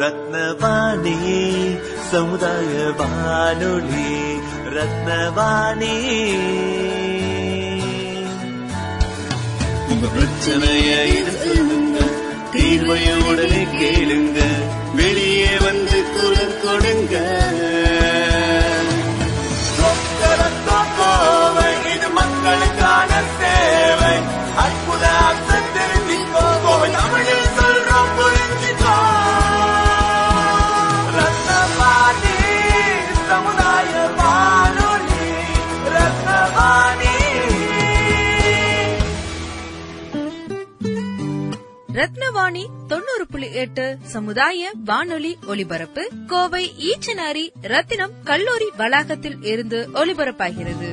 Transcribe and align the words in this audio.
ரத்னவாணி 0.00 1.16
சமுதாய 2.10 2.72
வானொலி 3.00 4.08
ரத்னவாணி 4.76 5.96
உங்க 9.90 10.04
பிரச்சனைய 10.08 10.90
இது 11.16 11.34
சொல்லுங்க 11.42 11.98
தீர்வைய 12.52 13.10
உடனே 13.28 13.62
கேளுங்க 13.78 14.38
ரத்னவாணி 41.92 42.64
தொண்ணூறு 42.88 43.26
புள்ளி 43.30 43.52
எட்டு 43.52 43.96
சமுதாய 44.02 44.70
வானொலி 44.84 45.38
ஒலிபரப்பு 45.46 46.10
கோவை 46.26 46.70
ஈச்சனாரி 46.90 47.44
ரத்தினம் 47.62 48.10
கல்லூரி 48.24 48.70
வளாகத்தில் 48.76 49.42
இருந்து 49.42 49.88
ஒலிபரப்பாகிறது. 49.94 50.88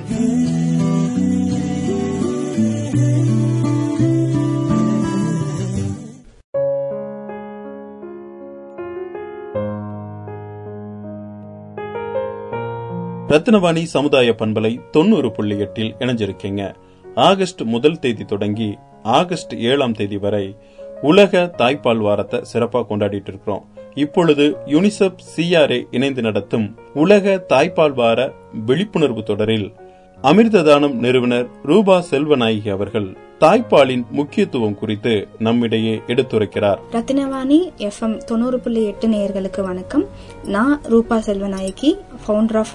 ரத்னவாணி 13.27 13.83
சமுதாய 13.83 14.35
பண்பலை 14.37 14.89
தொண்ணூறு 14.89 15.31
புள்ளி 15.31 15.59
எட்டில் 15.59 15.95
இணைஞ்சிருக்கீங்க. 15.99 16.75
ஆகஸ்ட் 17.15 17.61
முதல் 17.61 17.99
தேதி 17.99 18.25
தொடங்கி 18.25 18.77
ஆகஸ்ட் 19.03 19.53
ஏழாம் 19.55 19.93
தேதி 19.93 20.17
வரை 20.17 20.57
உலக 21.01 21.41
தாய்ப்பால் 21.57 22.01
வாரத்தை 22.01 22.39
சிறப்பாக 22.43 22.87
கொண்டாடிட்டு 22.87 23.29
இருக்கிறோம் 23.29 23.63
இப்பொழுது 23.95 24.45
யுனிசெப் 24.65 25.21
சிஆர்ஏ 25.29 25.79
இணைந்து 25.91 26.21
நடத்தும் 26.21 26.65
உலக 26.95 27.35
தாய்ப்பால் 27.49 27.95
வார 27.95 28.19
விழிப்புணர்வு 28.65 29.23
தொடரில் 29.23 29.67
அமிர்ததானம் 30.23 30.95
நிறுவனர் 30.97 31.47
ரூபா 31.63 31.97
செல்வநாயகி 32.11 32.69
அவர்கள் 32.71 33.09
தாய்ப்பாலின் 33.41 34.01
முக்கியத்துவம் 34.17 34.75
குறித்து 34.79 35.11
நம்மிடையே 35.45 35.93
எடுத்துரைக்கிறார். 36.11 36.79
ரத்தினவாணி 36.95 37.59
எஃப்எம் 37.89 38.15
தொண்ணூறு 38.29 38.57
புள்ளி 38.63 38.81
எட்டு 38.89 39.07
நேயர்களுக்கு 39.07 39.61
வணக்கம். 39.67 40.03
நான் 40.55 40.73
Rupa 40.93 41.17
Selvanayaki 41.27 41.91
founder 42.23 42.59
of 42.63 42.73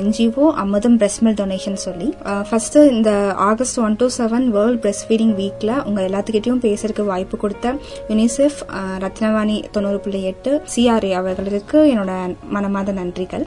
NGO 0.00 0.44
Amudham 0.64 0.98
breast 1.00 1.22
milk 1.24 1.38
donation 1.40 1.78
சொல்லி 1.86 2.08
uh, 2.30 2.42
ஃபர்ஸ்ட் 2.48 2.78
இந்த 2.94 3.10
August 3.48 3.80
one 3.86 3.96
to 4.02 4.08
seven 4.18 4.46
world 4.56 4.80
breast 4.84 5.06
feeding 5.08 5.34
வீக்ல 5.40 5.72
உங்க 5.84 6.00
எல்லாத்துக்கிட்டையும் 6.08 6.62
பேசுறதுக்கு 6.66 7.06
வாய்ப்பு 7.12 7.38
கொடுத்த 7.44 7.74
யுனிசெஃப் 8.12 8.60
uh, 8.78 8.96
ரத்னவாணி 9.06 9.58
தொண்ணூறு 9.76 10.00
புள்ளி 10.06 10.22
எட்டு 10.32 10.52
சிஆர்ஏ 10.74 11.12
அவர்களுக்கு 11.22 11.80
என்னோட 11.94 12.14
மனமாத 12.56 12.94
நன்றிகள். 13.02 13.46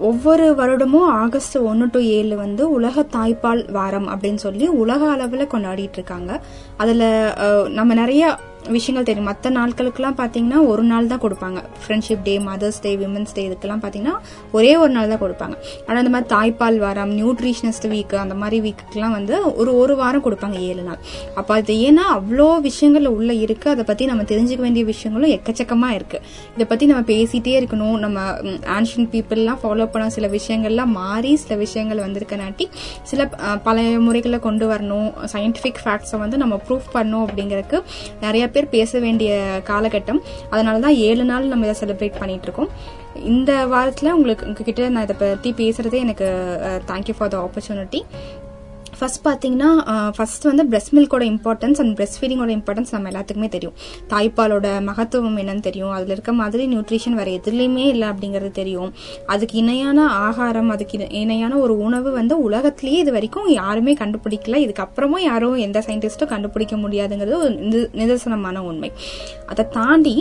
ஒவ்வொரு 0.00 0.54
வருடமும் 0.58 1.08
ஆகஸ்ட் 1.22 1.58
ஒன்று 1.58 1.88
டு 1.92 2.00
ஏழு 2.00 2.36
வந்து 2.36 2.70
உலக 2.70 3.06
தாய்ப்பால் 3.12 3.72
வாரம் 3.72 4.08
அப்படின்னு 4.08 4.40
சொல்லி 4.46 4.68
உலக 4.68 5.10
அளவில் 5.10 5.50
கொண்டாடிட்டு 5.52 5.98
இருக்காங்க. 5.98 6.40
அதில் 6.76 7.06
நம்ம 7.70 7.94
நிறைய 7.94 8.36
விஷயங்கள் 8.76 9.06
தெரியும். 9.08 9.28
மற்ற 9.30 9.50
நாட்களுக்குலாம் 9.58 10.16
பார்த்தீங்கன்னா 10.20 10.60
ஒரு 10.72 10.82
நாள் 10.90 11.10
தான் 11.12 11.22
கொடுப்பாங்க. 11.24 11.60
Friendship 11.82 12.22
day 12.28 12.34
mother's 12.48 12.80
day 12.84 12.92
women's 13.02 13.34
day 13.36 13.42
இதுக்கெல்லாம் 13.48 13.82
பார்த்தீங்கன்னா 13.84 14.16
ஒரே 14.58 14.72
ஒரு 14.82 14.92
நாள் 14.96 15.10
தான் 15.12 15.22
கொடுப்பாங்க. 15.24 15.56
ஆனால் 15.86 16.00
இந்த 16.02 16.12
மாதிரி 16.14 16.28
தாய்ப்பால் 16.34 16.78
வாரம் 16.84 17.12
நியூட்ரிஷனிஸ்ட் 17.20 17.86
வீக் 17.94 18.14
அந்த 18.24 18.36
மாதிரி 18.42 18.58
வீக்குக்கெல்லாம் 18.66 19.14
வந்து 19.18 19.34
ஒரு 19.60 19.72
ஒரு 19.82 19.96
வாரம் 20.02 20.24
கொடுப்பாங்க 20.26 20.58
ஏழு 20.70 20.82
நாள். 20.88 21.00
அப்போ 21.40 21.52
அது 21.60 21.76
ஏன்னா 21.88 22.04
அவ்வளோ 22.16 22.48
விஷயங்கள் 22.68 23.06
உள்ள 23.16 23.30
இருக்கு. 23.44 23.68
அதை 23.74 23.86
பற்றி 23.90 24.06
நம்ம 24.12 24.24
தெரிஞ்சுக்க 24.32 24.62
வேண்டிய 24.66 24.84
விஷயங்களும் 24.92 25.32
எக்கச்சக்கமாக 25.36 25.98
இருக்கு. 25.98 26.20
இதை 26.56 26.66
பற்றி 26.72 26.86
நம்ம 26.92 27.02
பேசிட்டே 27.12 27.54
இருக்கணும். 27.60 27.96
நம்ம 28.04 28.18
ஆன்ஷியன் 28.76 29.10
பீப்புளெலாம் 29.14 29.60
ஃபாலோ 29.64 29.86
பண்ண 29.92 30.08
சில 30.16 30.26
விஷயங்கள்லாம் 30.36 30.92
மாறி 31.00 31.32
சில 31.44 31.54
விஷயங்கள் 31.64 32.02
வந்திருக்கனாட்டி 32.06 32.66
சில 33.10 33.26
பழைய 33.66 33.92
முறைகளை 34.06 34.38
கொண்டு 34.46 34.64
வரணும். 34.72 35.10
சயின்டிஃபிக் 35.34 35.80
ஃபேக்ட்ஸை 35.84 36.18
வந்து 36.22 36.36
நம்ம 36.42 36.54
ப்ரூஃப் 36.66 36.88
பண்ணணும் 36.96 37.24
அப்படிங்கிறதுக்கு 37.26 37.78
நிறைய 38.24 38.44
பேர் 38.54 38.57
பேச 38.66 38.98
வேண்டிய 38.98 39.60
காலகட்டம். 39.66 40.20
அதனால 40.50 40.78
தான் 40.78 40.94
ஏழு 40.94 41.24
நாள் 41.24 41.46
நம்ம 41.46 41.66
இதை 41.66 41.76
செலிப்ரேட் 41.82 42.18
பண்ணிட்டு 42.18 42.42
இருக்கோம் 42.42 42.68
இந்த 43.24 43.66
வாரத்தில் 43.66 44.12
உங்களுக்கு 44.12 44.46
உங்ககிட்ட 44.46 44.88
நான் 44.88 45.02
இதை 45.02 45.16
பற்றி 45.18 45.52
பேசுறதே 45.52 45.98
எனக்கு 45.98 46.26
thank you 46.86 47.14
for 47.18 47.28
the 47.28 47.38
opportunity 47.38 48.04
first 48.98 49.22
பார்த்தீங்கன்னா 49.28 49.70
ஃபர்ஸ்ட் 50.16 50.44
வந்து 50.50 50.64
பிரஸ்ட் 50.72 50.92
மில்கோட 50.96 51.24
இம்பார்ட்டன்ஸ் 51.32 51.78
அண்ட் 51.82 51.94
பிரஸ்ட் 51.98 52.18
ஃபீடிங்கோட 52.20 52.50
இம்பார்ட்டன்ஸ் 52.58 52.92
நம்ம 52.94 53.10
எல்லாத்துக்குமே 53.12 53.48
தெரியும். 53.54 53.74
தாய்ப்பாலோட 54.12 54.66
மகத்துவம் 54.88 55.38
என்னன்னு 55.42 55.64
தெரியும். 55.68 55.92
அதில் 55.96 56.12
இருக்க 56.16 56.32
மாதிரி 56.40 56.64
நியூட்ரிஷன் 56.72 57.16
வேற 57.20 57.30
எதுலேயுமே 57.38 57.84
இல்லை 57.92 58.08
அப்படிங்கிறது 58.08 58.50
தெரியும். 58.60 58.92
அதுக்கு 59.26 59.56
இணையான 59.62 60.06
ஆகாரம் 60.26 60.70
அதுக்கு 60.76 60.98
இணையான 61.22 61.58
ஒரு 61.64 61.76
உணவு 61.86 62.10
வந்து 62.18 62.34
உலகத்திலேயே 62.48 62.98
இது 63.04 63.12
வரைக்கும் 63.16 63.48
யாருமே 63.60 63.94
கண்டுபிடிக்கல. 64.02 64.60
இதுக்கப்புறமும் 64.66 65.24
யாரும் 65.30 65.56
எந்த 65.66 65.82
சயின்டிஸ்ட்டும் 65.86 66.32
கண்டுபிடிக்க 66.34 66.76
முடியாதுங்கிறது 66.76 67.38
ஒரு 67.44 67.54
நிதர்சனமான 68.00 68.58
உண்மை. 68.70 68.92
அதை 69.46 69.64
தாண்டி 69.78 70.16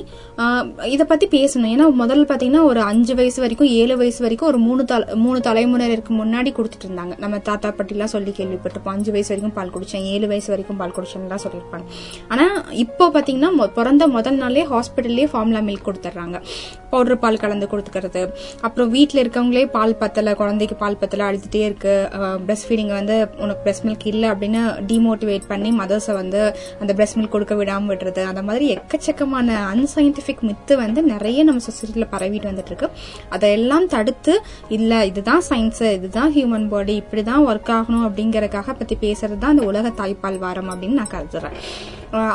இதை 0.96 1.06
பற்றி 1.06 1.28
பேசணும். 1.38 1.72
ஏன்னா 1.76 1.88
முதல்ல 2.04 2.26
பார்த்தீங்கன்னா 2.30 2.64
ஒரு 2.72 2.82
அஞ்சு 2.92 3.16
வயசு 3.22 3.40
வரைக்கும் 3.44 3.72
ஏழு 3.82 3.98
வயசு 3.98 4.22
வரைக்கும் 4.26 4.50
ஒரு 4.50 4.60
மூணு 4.68 4.86
தலை 4.86 5.16
மூணு 5.26 5.40
தலைமுறைக்கு 5.48 6.14
முன்னாடி 6.22 6.50
கொடுத்துட்டு 6.58 6.88
இருந்தாங்க. 6.90 7.14
நம்ம 7.24 7.40
தாத்தா 7.50 7.70
பாட்டிலாம் 7.78 8.14
சொல்லி 8.16 8.34
கேள்விப்பட்டிருப்போம் 8.68 8.90
அஞ்சு 8.90 9.12
வயசு 9.12 9.42
வரைக்கும் 9.42 9.54
பால் 9.54 9.72
குடித்தேன் 9.74 10.04
ஏழு 10.04 10.28
வயசு 10.28 10.48
வரைக்கும் 10.48 10.78
பால் 10.78 10.94
குடிச்சேன்லாம் 10.96 11.48
சொல்லியிருப்பாங்க. 11.48 11.84
ஆனால் 12.28 12.72
இப்போ 12.72 13.10
பார்த்தீங்கன்னா 13.10 13.50
மொ- 13.60 13.66
பிறந்த 13.66 14.08
முதல் 14.08 14.36
நாளே 14.36 14.66
ஹாஸ்பிட்டல்லே 14.66 15.26
ஃபார்முலா 15.26 15.60
மில்க் 15.60 15.86
கொடுத்துட்றாங்க. 15.86 16.42
பவுடர் 16.90 17.20
பால் 17.20 17.38
கலந்து 17.38 17.68
கொடுத்துக்கிறது. 17.72 18.32
அப்புறம் 18.62 18.90
வீட்டில் 18.90 19.30
இருக்கவங்களே 19.30 19.66
பால் 19.66 19.96
பத்தல 19.96 20.36
குழந்தைக்கு 20.36 20.76
பால் 20.76 20.98
பத்தலை 21.02 21.30
அழுதுட்டே 21.30 21.56
இருக்கு. 21.56 22.10
பிரஸ்ட் 22.48 22.70
ஃபீடிங் 22.70 22.94
வந்து 22.94 23.28
உனக்கு 23.38 23.74
பிரஸ்ட் 23.74 23.88
மில்க் 23.88 24.06
இல்லை 24.06 24.30
அப்படின்னு 24.30 24.84
டிமோட்டிவேட் 24.88 25.42
பண்ணி 25.48 25.70
மதர்ஸை 25.70 26.14
வந்து 26.14 26.56
அந்த 26.80 26.94
பிரஸ்ட் 26.94 27.20
மில்க் 27.20 27.30
கொடுக்க 27.30 27.56
விடாமல் 27.56 27.98
விடுறது. 27.98 28.24
அந்த 28.24 28.42
மாதிரி 28.42 28.76
எக்கச்சக்கமான 28.76 29.56
அன்சயின்டிஃபிக் 29.76 30.42
மித்து 30.42 30.76
வந்து 30.76 31.02
நிறைய 31.02 31.44
நம்ம 31.44 31.62
சொசைட்டியில் 31.62 32.08
பரவிட்டு 32.12 32.48
வந்துட்டு 32.48 32.66
இருக்கு 32.66 32.90
அதையெல்லாம் 33.30 33.88
தடுத்து 33.88 34.42
இல்லை 34.70 35.08
இதுதான் 35.08 35.42
சயின்ஸு 35.50 35.92
இதுதான் 35.92 36.34
ஹியூமன் 36.36 36.68
பாடி 36.68 36.96
இப்படி 36.96 37.24
தான் 37.24 37.48
ஒர்க் 37.48 37.68
ஆகணும் 37.68 38.57
அப்படிங்கறதுக்காக 38.58 38.80
பற்றி 38.82 38.96
பேசுறது 39.06 39.42
தான் 39.44 39.54
அந்த 39.56 39.64
உலக 39.72 39.92
தாய்ப்பால் 40.02 40.40
வாரம் 40.46 40.70
அப்படின்னு 40.74 41.00
நான் 41.02 41.14
கருதுறேன். 41.16 41.56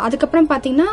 அதுக்கப்புறம் 0.07 0.49
பார்த்தீங்கன்னா 0.51 0.89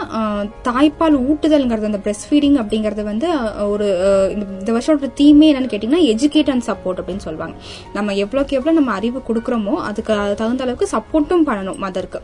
தாய்ப்பால் 0.68 1.16
ஊட்டுதல்ங்கிறது 1.30 1.90
அந்த 1.90 2.00
பிரஸ்ட் 2.06 2.28
ஃபீடிங் 2.28 2.58
அப்படிங்கிறது 2.62 3.04
வந்து 3.10 3.28
ஒரு 3.74 3.88
இந்த 4.36 4.70
வருஷம் 4.76 5.02
தீமே 5.20 5.48
என்னன்னு 5.52 5.72
கேட்டிங்கன்னா 5.72 6.04
எஜுகேட் 6.14 6.52
அண்ட் 6.54 6.66
சப்போர்ட் 6.70 7.00
அப்படின்னு 7.02 7.24
சொல்லுவாங்க. 7.26 7.56
நம்ம 7.98 8.14
எவ்வளோக்கு 8.24 8.58
எவ்வளோ 8.60 8.74
நம்ம 8.80 8.94
அறிவு 9.00 9.22
கொடுக்குறோமோ 9.30 9.74
அதுக்கு 9.88 10.14
தகுந்த 10.42 10.64
அளவுக்கு 10.68 10.88
சப்போர்ட்டும் 10.94 11.46
பண்ணணும் 11.50 11.82
மதருக்கு 11.86 12.22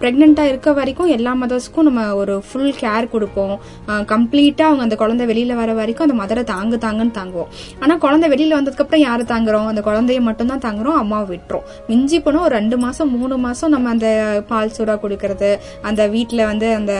ப்ரெக்னெண்ட்டாக 0.00 0.52
இருக்க 0.52 0.72
வரைக்கும் 0.80 1.12
எல்லா 1.16 1.34
மதர்ஸ்க்கும் 1.42 1.88
நம்ம 1.90 2.08
ஒரு 2.22 2.36
ஃபுல் 2.48 2.74
கேர் 2.82 3.10
கொடுப்போம். 3.14 3.54
கம்ப்ளீட்டாக 4.14 4.68
அவங்க 4.70 4.84
அந்த 4.88 4.98
குழந்தை 5.04 5.26
வெளியில் 5.32 5.54
வர 5.62 5.70
வரைக்கும் 5.80 6.06
அந்த 6.08 6.18
மதரை 6.22 6.44
தாங்கு 6.52 6.78
தாங்குன்னு 6.86 7.16
தாங்குவோம். 7.20 7.50
ஆனால் 7.82 8.02
குழந்தை 8.06 8.28
வெளியில் 8.34 8.56
வந்ததுக்கப்புறம் 8.58 9.04
யார் 9.08 9.24
தாங்குறோம்? 9.34 9.70
அந்த 9.72 9.82
குழந்தைய 9.90 10.20
மட்டும்தான் 10.28 10.64
தாங்குறோம் 10.66 10.98
அம்மாவை 11.04 11.26
விட்டுரும். 11.34 11.64
மிஞ்சி 11.92 12.18
பொண்ணு 12.26 12.33
ஒரு 12.42 12.54
ரெண்டு 12.54 12.76
மாசம் 12.84 13.10
மூணு 13.18 13.36
மாசம் 13.44 13.72
நம்ம 13.74 13.90
அந்த 13.94 14.08
பால் 14.48 14.74
சூடா 14.76 14.94
கொடுக்கறது 15.04 15.50
அந்த 15.88 16.02
வீட்டில் 16.14 16.48
வந்து 16.50 16.68
அந்த 16.74 16.94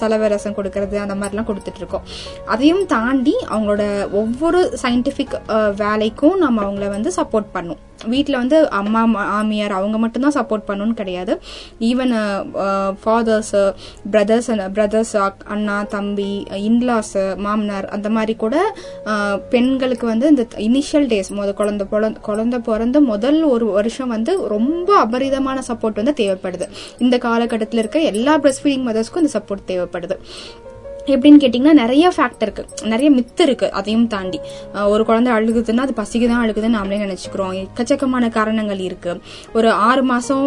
சலவை 0.00 0.28
ரசம் 0.28 0.56
கொடுக்கறது 0.58 0.96
அந்த 1.04 1.14
மாதிரிலாம் 1.20 1.48
கொடுத்துட்டு 1.50 1.82
இருக்கோம். 1.82 2.06
அதையும் 2.54 2.86
தாண்டி 2.86 3.34
அவங்களோட 3.50 3.84
ஒவ்வொரு 4.22 4.60
சயின்டிஃபிக் 4.82 5.36
வேலைக்கும் 5.82 6.38
நம்ம 6.44 6.62
அவங்கள 6.64 6.88
வந்து 6.96 7.12
சப்போர்ட் 7.16 7.50
பண்ணும். 7.56 7.80
வீட்டில் 8.06 8.36
வந்து 8.36 8.70
அம்மா 8.70 9.04
மாமியார் 9.04 9.72
அவங்க 9.72 9.98
மட்டும்தான் 9.98 10.32
சப்போர்ட் 10.32 10.62
பண்ணணும்னு 10.66 10.94
கிடையாது. 10.94 11.40
ஈவன் 11.80 12.12
ஃபாதர்ஸு 13.04 13.74
பிரதர்ஸ் 14.10 14.50
பிரதர்ஸ் 14.72 15.16
அண்ணா 15.44 15.82
தம்பி 15.82 16.46
இன்லாஸ் 16.50 17.36
மாமனார் 17.36 17.84
அந்த 17.84 18.10
மாதிரி 18.10 18.34
கூட 18.34 18.76
பெண்களுக்கு 19.50 20.06
வந்து 20.06 20.28
இந்த 20.28 20.46
இனிஷியல் 20.56 21.06
டேஸ் 21.06 21.32
முத 21.36 21.52
குழந்தை 21.52 21.86
பொழ- 21.90 22.20
குழந்தை 22.20 22.58
பிறந்த 22.58 23.00
முதல் 23.00 23.42
ஒரு 23.42 23.66
வருஷம் 23.66 24.08
வந்து 24.08 24.48
ரொம்ப 24.48 25.06
அபரிதமான 25.06 25.58
சப்போர்ட் 25.68 26.02
வந்து 26.02 26.14
தேவைப்படுது. 26.16 26.68
இந்த 26.98 27.18
காலகட்டத்தில் 27.18 27.78
இருக்க 27.78 27.98
எல்லா 27.98 28.38
பிரஸ்ட் 28.38 28.60
ஃபீடிங் 28.62 28.62
மதர்ஸ்க்கும் 28.62 29.16
இந்த 29.16 29.30
சப்போர்ட் 29.32 29.70
தேவைப்படுது. 29.70 30.18
எப்படின்னு 31.12 31.40
கேட்டிங்கன்னா 31.42 31.72
நிறைய 31.80 32.04
ஃபேக்டர் 32.16 32.46
இருக்கு. 32.46 32.64
நிறைய 32.92 33.08
மித்து 33.16 33.42
இருக்கு. 33.46 33.66
அதையும் 33.78 34.06
தாண்டி. 34.14 34.38
ஒரு 34.92 35.02
குழந்தை 35.08 35.30
அழுகுதுன்னா 35.36 35.84
அது 35.86 35.94
பசிக்கு 36.00 36.26
தான் 36.32 36.42
அழுகுதுன்னு 36.44 36.76
நாமளே 36.78 36.98
நினைச்சுக்கிறோம். 37.04 37.52
எக்கச்சக்கமான 37.62 38.28
காரணங்கள் 38.38 38.80
இருக்கு. 38.88 39.12
ஒரு 39.58 39.68
ஆறு 39.88 40.02
மாசம் 40.12 40.46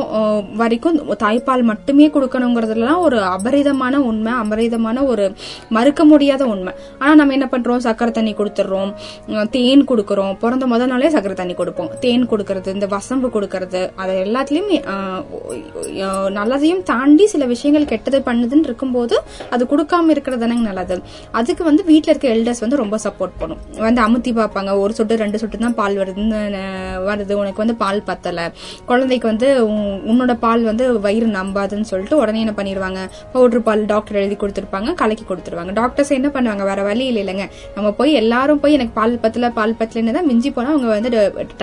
வரைக்கும் 0.62 0.98
தாய்ப்பால் 1.24 1.63
மட்டுமே 1.71 2.07
கொடுக்கணுங்கிறதுலாம் 2.15 3.01
ஒரு 3.07 3.19
அபரிதமான 3.36 3.95
உண்மை 4.09 4.33
அபரிதமான 4.44 5.06
ஒரு 5.12 5.25
மறுக்க 5.77 6.06
முடியாத 6.12 6.45
உண்மை. 6.54 6.74
ஆனா 7.01 7.13
நம்ம 7.21 7.36
என்ன 7.38 7.50
பண்றோம்? 7.54 7.83
சக்கரை 7.88 8.12
தண்ணி 8.18 8.33
கொடுத்துட்றோம். 8.39 8.94
தேன் 9.56 9.86
கொடுக்கறோம். 9.92 10.33
பிறந்த 10.44 10.65
முத 10.74 10.86
நாளே 10.94 11.12
சக்கரை 11.18 11.38
தண்ணி 11.42 11.57
கொடுப்போம். 11.62 11.92
தேன் 12.06 12.27
கொடுக்கறது 12.33 12.75
இந்த 12.77 12.89
வசம்பு 12.95 13.30
கொடுக்கறது 13.38 13.83
அது 14.04 14.15
எல்லாத்துலயுமே 14.25 14.80
நல்லதையும் 16.39 16.83
தாண்டி 16.92 17.27
சில 17.36 17.45
விஷயங்கள் 17.54 17.89
கெட்டது 17.94 18.19
பண்ணுதுன்னு 18.27 18.68
இருக்கும்போது 18.69 19.15
அது 19.56 19.63
கொடுக்காம 19.71 20.12
இருக்கிறது 20.13 20.45
தானே 20.48 20.60
நல்லது. 20.70 20.98
அதுக்கு 21.40 21.64
வந்து 21.70 21.84
வீட்டில் 21.92 22.12
இருக்க 22.14 22.28
எல்டர்ஸ் 22.36 22.64
வந்து 22.66 22.82
ரொம்ப 22.84 23.00
சப்போர்ட் 23.06 23.36
பண்ணும். 23.42 23.62
வந்து 23.86 24.02
அமுத்தி 24.08 24.32
பார்ப்பாங்க. 24.42 24.72
ஒரு 24.84 24.94
சொட்டு 24.98 25.22
ரெண்டு 25.24 25.40
சொட்டு 25.42 25.64
தான் 25.66 25.76
பால் 25.80 25.96
வருதுன்னு 26.02 26.40
வருது. 27.10 27.34
உனக்கு 27.42 27.62
வந்து 27.64 27.76
பால் 27.84 28.02
பத்தல. 28.10 28.46
குழந்தைக்கு 28.90 29.28
வந்து 29.32 29.48
உன்னோட 30.12 30.34
பால் 30.46 30.64
வந்து 30.72 30.86
வயிறு 31.06 31.28
நம்பாதுன்னு 31.38 31.90
சொல்லிட்டு 31.92 32.16
உடனே 32.22 32.40
என்ன 32.46 32.54
பண்ணிடுவாங்க 32.60 33.00
பவுடர் 33.34 33.66
பால் 33.68 33.84
டாக்டர் 33.92 34.20
எழுதி 34.22 34.38
கொடுத்துருப்பாங்க. 34.42 34.94
கலக்கி 35.02 35.26
கொடுத்துருவாங்க. 35.32 35.74
டாக்டர்ஸ் 35.82 36.12
என்ன 36.18 36.30
பண்ணுவாங்க? 36.36 36.64
வேற 36.72 36.82
வழி 36.90 37.06
இல்லை 37.12 37.22
இல்லைங்க. 37.24 37.46
நம்ம 37.76 37.92
போய் 38.00 38.12
எல்லாரும் 38.22 38.62
போய் 38.64 38.76
எனக்கு 38.78 38.94
பால் 39.00 39.20
பத்தல 39.24 39.50
பால் 39.60 39.78
பத்தலன்னு 39.80 40.16
தான் 40.18 40.28
மிஞ்சி 40.32 40.52
போனா 40.58 40.70
அவங்க 40.74 40.88
வந்து 40.96 41.12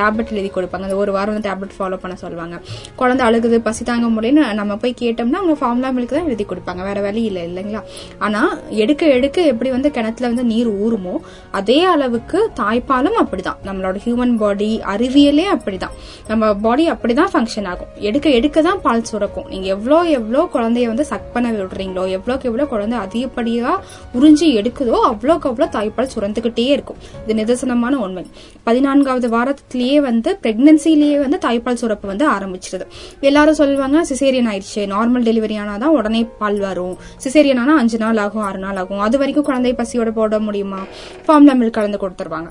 டேப்லெட் 0.01 0.33
எழுதி 0.37 0.51
கொடுப்பாங்க. 0.57 0.87
அந்த 0.89 0.99
ஒரு 1.05 1.13
வாரம் 1.19 1.35
வந்து 1.35 1.49
டேப்லெட் 1.49 1.77
ஃபாலோ 1.79 1.99
பண்ண 2.05 2.17
சொல்லுவாங்க. 2.25 2.57
குழந்தை 3.01 3.23
அழுகுது 3.29 3.59
பசி 3.69 3.85
தாங்க 3.91 4.09
முடியும்னு 4.17 4.45
நம்ம 4.61 4.77
போய் 4.83 4.95
கேட்டோம்னா 5.03 5.41
அவங்க 5.43 5.57
ஃபார்ம்லாம் 5.63 5.97
மில்க் 5.99 6.17
தான் 6.19 6.29
எழுதி 6.31 6.47
கொடுப்பாங்க. 6.53 6.83
வேற 6.89 6.99
வழி 7.07 7.23
இல்லை 7.31 7.43
இல்லைங்களா? 7.49 7.83
ஆனா 8.27 8.41
எடுக்க 8.82 9.05
எடுக்க 9.17 9.38
எப்படி 9.53 9.71
வந்து 9.71 9.91
கிணத்துல 9.97 10.29
வந்து 10.32 10.44
நீர் 10.53 10.71
ஊறுமோ 10.85 11.15
அதே 11.59 11.79
அளவுக்கு 11.93 12.38
தாய்ப்பாலும் 12.61 13.19
அப்படிதான். 13.23 13.59
நம்மளோட 13.67 13.97
ஹியூமன் 14.05 14.35
பாடி 14.43 14.71
அறிவியலே 14.93 15.47
அப்படிதான். 15.55 15.94
நம்ம 16.31 16.53
பாடி 16.55 16.85
அப்படிதான் 16.91 17.31
ஃபங்க்ஷன் 17.32 17.69
ஆகும். 17.73 17.91
எடுக்க 18.09 18.29
எடுக்க 18.38 18.62
தான் 18.69 18.81
பால் 18.81 19.06
சுரக்கும். 19.11 19.49
நீங்க 19.49 19.67
எவ்வளோ 19.67 19.99
எவ்வளோ 20.19 20.43
குழந்தைய 20.55 20.87
வந்து 20.93 21.05
சக் 21.11 21.32
பண்ண 21.35 21.50
விடுறீங்களோ 21.50 22.05
எவ்வளோக்கு 22.17 22.49
எவ்வளோ 22.50 22.67
குழந்தை 22.73 22.99
அதிகப்படியா 23.05 23.71
உறிஞ்சி 24.19 24.49
எடுக்குதோ 24.61 24.97
அவ்வளோக்கு 25.11 25.49
அவ்வளோ 25.50 25.69
தாய்ப்பால் 25.77 26.11
சுரந்துகிட்டே 26.15 26.67
இருக்கும். 26.77 26.99
இது 27.25 27.38
நிதர்சனமான 27.41 27.94
உண்மை. 28.06 28.25
பதினான்காவது 28.69 29.29
வாரத்திலேயே 29.37 30.00
வந்து 30.09 30.38
பிரெக்னன்சிலேயே 30.43 31.19
வந்து 31.25 31.41
தாய்ப்பால் 31.47 31.81
சுரப்பு 31.82 32.06
வந்து 32.12 32.27
ஆரம்பிச்சிருது. 32.37 32.87
எல்லாரும் 33.31 33.59
சொல்லுவாங்க 33.61 34.05
சிசேரியன் 34.11 34.50
ஆயிடுச்சு. 34.53 34.85
நார்மல் 34.94 35.27
டெலிவரி 35.31 35.59
ஆனாதான் 35.65 35.97
உடனே 35.99 36.23
பால் 36.41 36.61
வரும். 36.67 36.97
சிசேரியன் 37.25 37.62
ஆனா 37.65 37.77
அஞ்சு 37.82 37.99
நாள் 38.05 38.23
ஆகும் 38.25 38.44
ஆறு 38.49 38.61
நாள் 38.65 38.81
ஆகும். 38.83 39.05
அது 39.07 39.19
வரைக்கும் 39.19 39.49
குழந்தை 39.51 39.73
பசியோட 39.75 40.11
போட 40.19 40.39
முடியுமா? 40.49 40.81
ஃபார்ம்லா 41.27 41.55
மில்க் 41.61 41.79
கலந்து 41.79 42.03
கொடுத்துருவாங்க. 42.03 42.51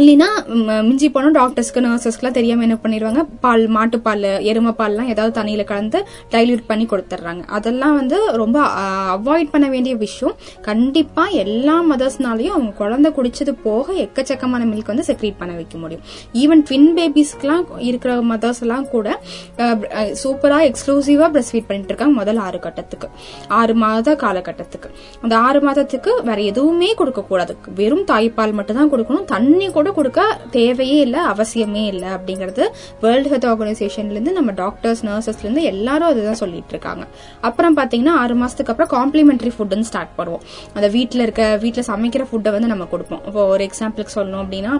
இல்லைன்னா 0.00 0.26
மிஞ்சி 0.86 1.08
போனோம் 1.12 1.34
டாக்டர்ஸ்க்கு 1.38 1.82
நர்சஸ்க்குலாம் 1.84 2.34
தெரியாம 2.38 2.64
என்ன 2.66 2.76
பண்ணிடுவாங்க 2.82 3.20
பால் 3.44 3.64
மாட்டுப்பால் 3.76 4.26
எருமைப்பால்லாம் 4.50 5.08
ஏதாவது 5.12 5.32
தண்ணியில 5.38 5.62
கலந்து 5.70 5.98
டைல்யூட் 6.34 6.64
பண்ணி 6.70 6.84
கொடுத்துட்றாங்க 6.90 7.42
அதெல்லாம் 7.58 7.94
வந்து 8.00 8.16
ரொம்ப 8.42 8.58
அவாய்ட் 9.14 9.52
பண்ண 9.54 9.66
வேண்டிய 9.74 9.94
விஷயம். 10.02 10.34
கண்டிப்பா 10.68 11.24
எல்லா 11.44 11.76
மதர்ஸ்னாலையும் 11.92 12.54
அவங்க 12.56 12.72
குழந்தை 12.82 13.10
குடிச்சது 13.18 13.54
போக 13.66 13.94
எக்கச்சக்கமான 14.04 14.66
மில்க் 14.72 14.92
வந்து 14.92 15.06
செக்ரீட் 15.10 15.38
பண்ண 15.40 15.54
வைக்க 15.60 15.76
முடியும். 15.84 16.04
ஈவன் 16.42 16.64
ட்வின் 16.70 16.90
பேபிஸ்க்குலாம் 16.98 17.64
இருக்கிற 17.88 18.14
மதர்ஸ் 18.32 18.62
எல்லாம் 18.66 18.86
கூட 18.94 19.06
சூப்பரா 20.24 20.60
எக்ஸ்க்ளூசிவா 20.68 21.28
பிரஸ்ட் 21.36 21.54
ஃபீட் 21.54 21.68
பண்ணிட்டு 21.70 21.92
இருக்காங்க 21.92 22.16
முதல் 22.20 22.42
ஆறு 22.46 22.60
கட்டத்துக்கு. 22.66 23.10
ஆறு 23.60 23.76
மாத 23.84 24.16
காலகட்டத்துக்கு. 24.24 24.90
அந்த 25.24 25.34
ஆறு 25.48 25.58
மாதத்துக்கு 25.66 26.12
வேற 26.30 26.38
எதுவுமே 26.52 26.92
கொடுக்க 27.00 27.26
கூடாது 27.32 27.56
வெறும் 27.80 28.06
தாய்ப்பால் 28.12 28.56
மட்டும் 28.60 28.80
தான் 28.82 28.94
கொடுக்கணும். 28.94 29.26
தண்ணி 29.34 29.66
கூட 29.76 29.84
கொடுக்க 29.98 30.20
தேவையே 30.56 30.98
இல்லை 31.06 31.20
அவசியமே 31.32 31.82
இல்லை 31.92 32.08
அப்படிங்கிறது 32.16 32.64
வேர்ல்டு 33.04 33.30
ஹெல்த் 33.32 33.48
ஆர்கனைசேஷன்லேருந்து 33.52 34.34
நம்ம 34.38 34.52
டாக்டர்ஸ் 34.62 35.02
நர்சஸ்லேருந்து 35.08 35.64
எல்லாரும் 35.72 36.08
அதுதான் 36.10 36.38
சொல்லிட்டு 36.42 36.72
இருக்காங்க. 36.74 37.04
அப்புறம் 37.48 37.76
பார்த்தீங்கன்னா 37.78 38.14
ஆறு 38.22 38.36
மாதத்துக்கு 38.42 38.72
அப்புறம் 38.74 38.92
காம்ப்ளிமெண்ட்ரி 38.96 39.52
ஃபுட்டுன்னு 39.56 39.88
ஸ்டார்ட் 39.90 40.14
பண்ணுவோம். 40.18 40.42
அந்த 40.76 40.88
வீட்டில் 40.96 41.24
இருக்க 41.26 41.42
வீட்டில் 41.64 41.88
சமைக்கிற 41.90 42.26
ஃபுட்டை 42.30 42.52
வந்து 42.56 42.70
நம்ம 42.72 42.86
கொடுப்போம். 42.94 43.22
இப்போ 43.28 43.44
ஒரு 43.54 43.64
எக்ஸாம்பிளுக்கு 43.68 44.14
சொல்லணும் 44.18 44.42
அப்படின்னா 44.44 44.72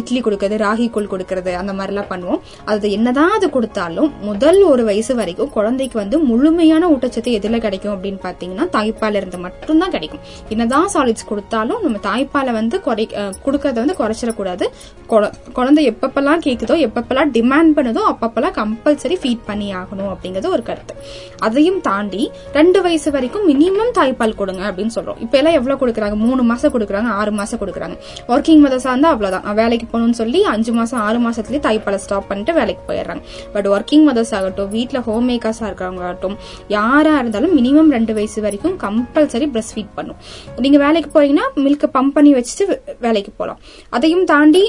இட்லி 0.00 0.20
கொடுக்கறது 0.28 0.58
ராகி 0.66 0.86
கூழ் 0.96 1.10
கொடுக்கறது 1.14 1.54
அந்த 1.62 1.72
மாதிரிலாம் 1.80 2.10
பண்ணுவோம். 2.12 2.40
அது 2.74 2.86
என்னதான் 2.98 3.34
அது 3.38 3.48
கொடுத்தாலும் 3.56 4.10
முதல் 4.28 4.60
ஒரு 4.72 4.82
வயசு 4.90 5.12
வரைக்கும் 5.20 5.52
குழந்தைக்கு 5.58 5.96
வந்து 6.02 6.16
முழுமையான 6.30 6.88
ஊட்டச்சத்து 6.94 7.36
எதில் 7.38 7.62
கிடைக்கும் 7.66 7.94
அப்படின்னு 7.94 8.20
பார்த்தீங்கன்னா 8.26 8.66
தாய்ப்பால் 8.76 9.18
இருந்து 9.20 9.38
மட்டும்தான் 9.46 9.94
கிடைக்கும். 9.96 10.22
என்னதான் 10.52 10.88
சாலிட்ஸ் 10.94 11.28
கொடுத்தாலும் 11.30 11.80
நம்ம 11.84 11.98
தாய்ப்பாலை 12.08 12.52
வந்து 12.58 12.76
குறை 12.86 13.04
கொடுக்கறத 13.44 13.76
வந்து 13.82 13.89
குறைச்சிடக்கூடாது 13.92 14.62
குழ- 15.08 15.32
குழந்தை 15.52 15.90
எப்பப்பெல்லாம் 15.90 16.40
கேட்குதோ 16.44 16.90
எப்பப்பெல்லாம் 16.90 17.30
டிமாண்ட் 17.32 17.72
பண்ணுதோ 17.76 18.00
அப்பப்பெல்லாம் 18.10 18.50
கம்பல்சரி 18.50 19.16
ஃபீட் 19.22 19.38
பண்ணி 19.46 19.74
ஆகணும் 19.74 20.16
அப்படிங்கிறது 20.16 20.46
ஒரு 20.46 20.62
கருத்து. 20.62 20.94
அதையும் 21.38 21.80
தாண்டி 21.80 22.30
ரெண்டு 22.52 22.82
வயசு 22.82 23.10
வரைக்கும் 23.10 23.48
மினிமம் 23.48 23.92
தாய்ப்பால் 23.94 24.34
கொடுங்க 24.34 24.72
அப்படின்னு 24.72 24.90
சொல்றோம். 24.94 25.20
இப்ப 25.20 25.38
எல்லாம் 25.38 25.52
எவ்வளவு 25.52 25.86
கொடுக்குறாங்க? 25.86 26.14
மூணு 26.14 26.42
மாசம் 26.42 26.80
கொடுக்குறாங்க 26.80 27.08
ஆறு 27.08 27.32
மாசம் 27.32 27.60
கொடுக்குறாங்க. 27.60 27.98
ஒர்க்கிங் 28.28 28.64
மதர்ஸா 28.66 28.88
இருந்தா 28.88 29.08
அவ்வளவுதான். 29.08 29.54
வேலைக்கு 29.54 29.98
போகணும்னு 29.98 30.10
சொல்லி 30.10 30.44
அஞ்சு 30.44 30.72
மாசம் 30.72 31.00
ஆறு 31.00 31.30
மாசத்துலயே 31.30 31.60
தாய்ப்பாலை 31.62 31.94
ஸ்டாப் 31.94 32.28
பண்ணிட்டு 32.28 32.52
வேலைக்கு 32.54 32.92
போயிடுறாங்க. 32.92 33.22
பட் 33.52 33.66
ஒர்க்கிங் 33.66 34.04
மதர்ஸ் 34.04 34.34
ஆகட்டும் 34.34 34.74
வீட்டுல 34.74 35.00
ஹோம் 35.00 35.28
மேக்கர்ஸா 35.28 35.60
இருக்கிறவங்க 35.60 36.00
ஆகட்டும் 36.00 36.36
யாரா 36.68 37.18
இருந்தாலும் 37.18 37.58
மினிமம் 37.58 37.90
ரெண்டு 37.90 38.14
வயசு 38.14 38.42
வரைக்கும் 38.42 38.78
கம்பல்சரி 38.78 39.48
பிரஸ்ட் 39.48 39.72
ஃபீட் 39.74 39.88
பண்ணும். 39.94 40.16
நீங்க 40.56 40.78
வேலைக்கு 40.78 41.22
போறீங்கன்னா 41.22 41.48
மில்க் 41.54 41.82
பம்ப் 41.94 42.08
பண்ணி 42.08 42.34
வச்சுட்டு 42.34 42.78
வேலைக்கு 43.00 43.32
போகலாம் 43.36 43.60
அதையும் 43.96 44.24
தாண்டி 44.32 44.64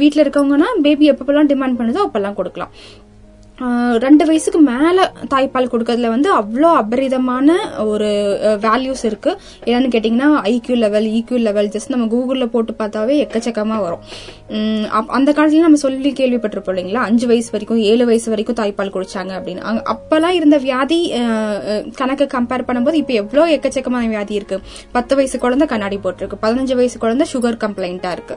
வீட்டில் 0.00 0.24
இருக்கவங்கன்னா 0.24 0.70
பேபி 0.86 1.12
எப்பப்பெல்லாம் 1.12 1.52
டிமாண்ட் 1.52 1.78
பண்ணுதோ 1.82 2.02
அப்பெல்லாம் 2.08 2.40
கொடுக்கலாம். 2.40 2.72
ரெண்டு 4.04 4.24
வயசுக்கு 4.28 4.60
மேல 4.68 4.98
தாய்ப்பால் 5.32 5.70
கொடுக்கறதுல 5.72 6.10
வந்து 6.12 6.28
அவ்வளோ 6.36 6.68
அபரிதமான 6.82 7.56
ஒரு 7.92 8.08
வேல்யூஸ் 8.62 9.02
இருக்கு. 9.08 9.32
என்னன்னு 9.66 9.90
கேட்டீங்கன்னா 9.94 10.28
IQ 10.52 10.76
level 10.84 11.08
EQ 11.16 11.38
level 11.48 11.68
just 11.74 11.92
நம்ம 11.94 12.06
கூகுளில் 12.14 12.52
போட்டு 12.54 12.74
பார்த்தாவே 12.78 13.16
எக்கச்சக்கமா 13.24 13.78
வரும். 13.86 14.04
அந்த 15.16 15.30
காலத்துல 15.36 15.64
நம்ம 15.64 15.78
சொல்லி 15.84 16.10
கேள்விப்பட்டிருப்போம் 16.20 16.74
இல்லைங்களா? 16.74 17.02
அஞ்சு 17.08 17.26
வயசு 17.30 17.50
வரைக்கும் 17.54 17.80
ஏழு 17.90 18.04
வயசு 18.08 18.28
வரைக்கும் 18.32 18.58
தாய்ப்பால் 18.60 18.92
குடிச்சாங்க 18.96 19.32
அப்படின்னு. 19.38 19.62
அப்பெல்லாம் 19.92 20.36
இருந்த 20.38 20.56
வியாதி 20.66 20.98
கணக்கு 22.00 22.26
கம்பேர் 22.36 22.66
பண்ணும்போது 22.68 22.98
இப்போ 23.02 23.14
எவ்வளோ 23.22 23.44
எக்கச்சக்கமான 23.56 24.08
வியாதி 24.14 24.34
இருக்கு. 24.40 24.58
பத்து 24.96 25.16
வயசு 25.20 25.38
குழந்தை 25.44 25.68
கண்ணாடி 25.72 25.98
போட்டிருக்கு. 26.04 26.38
பதினஞ்சு 26.46 26.76
வயசு 26.80 26.98
குழந்தை 27.04 27.26
சுகர் 27.34 27.60
கம்ப்ளைண்டா 27.64 28.12
இருக்கு. 28.16 28.36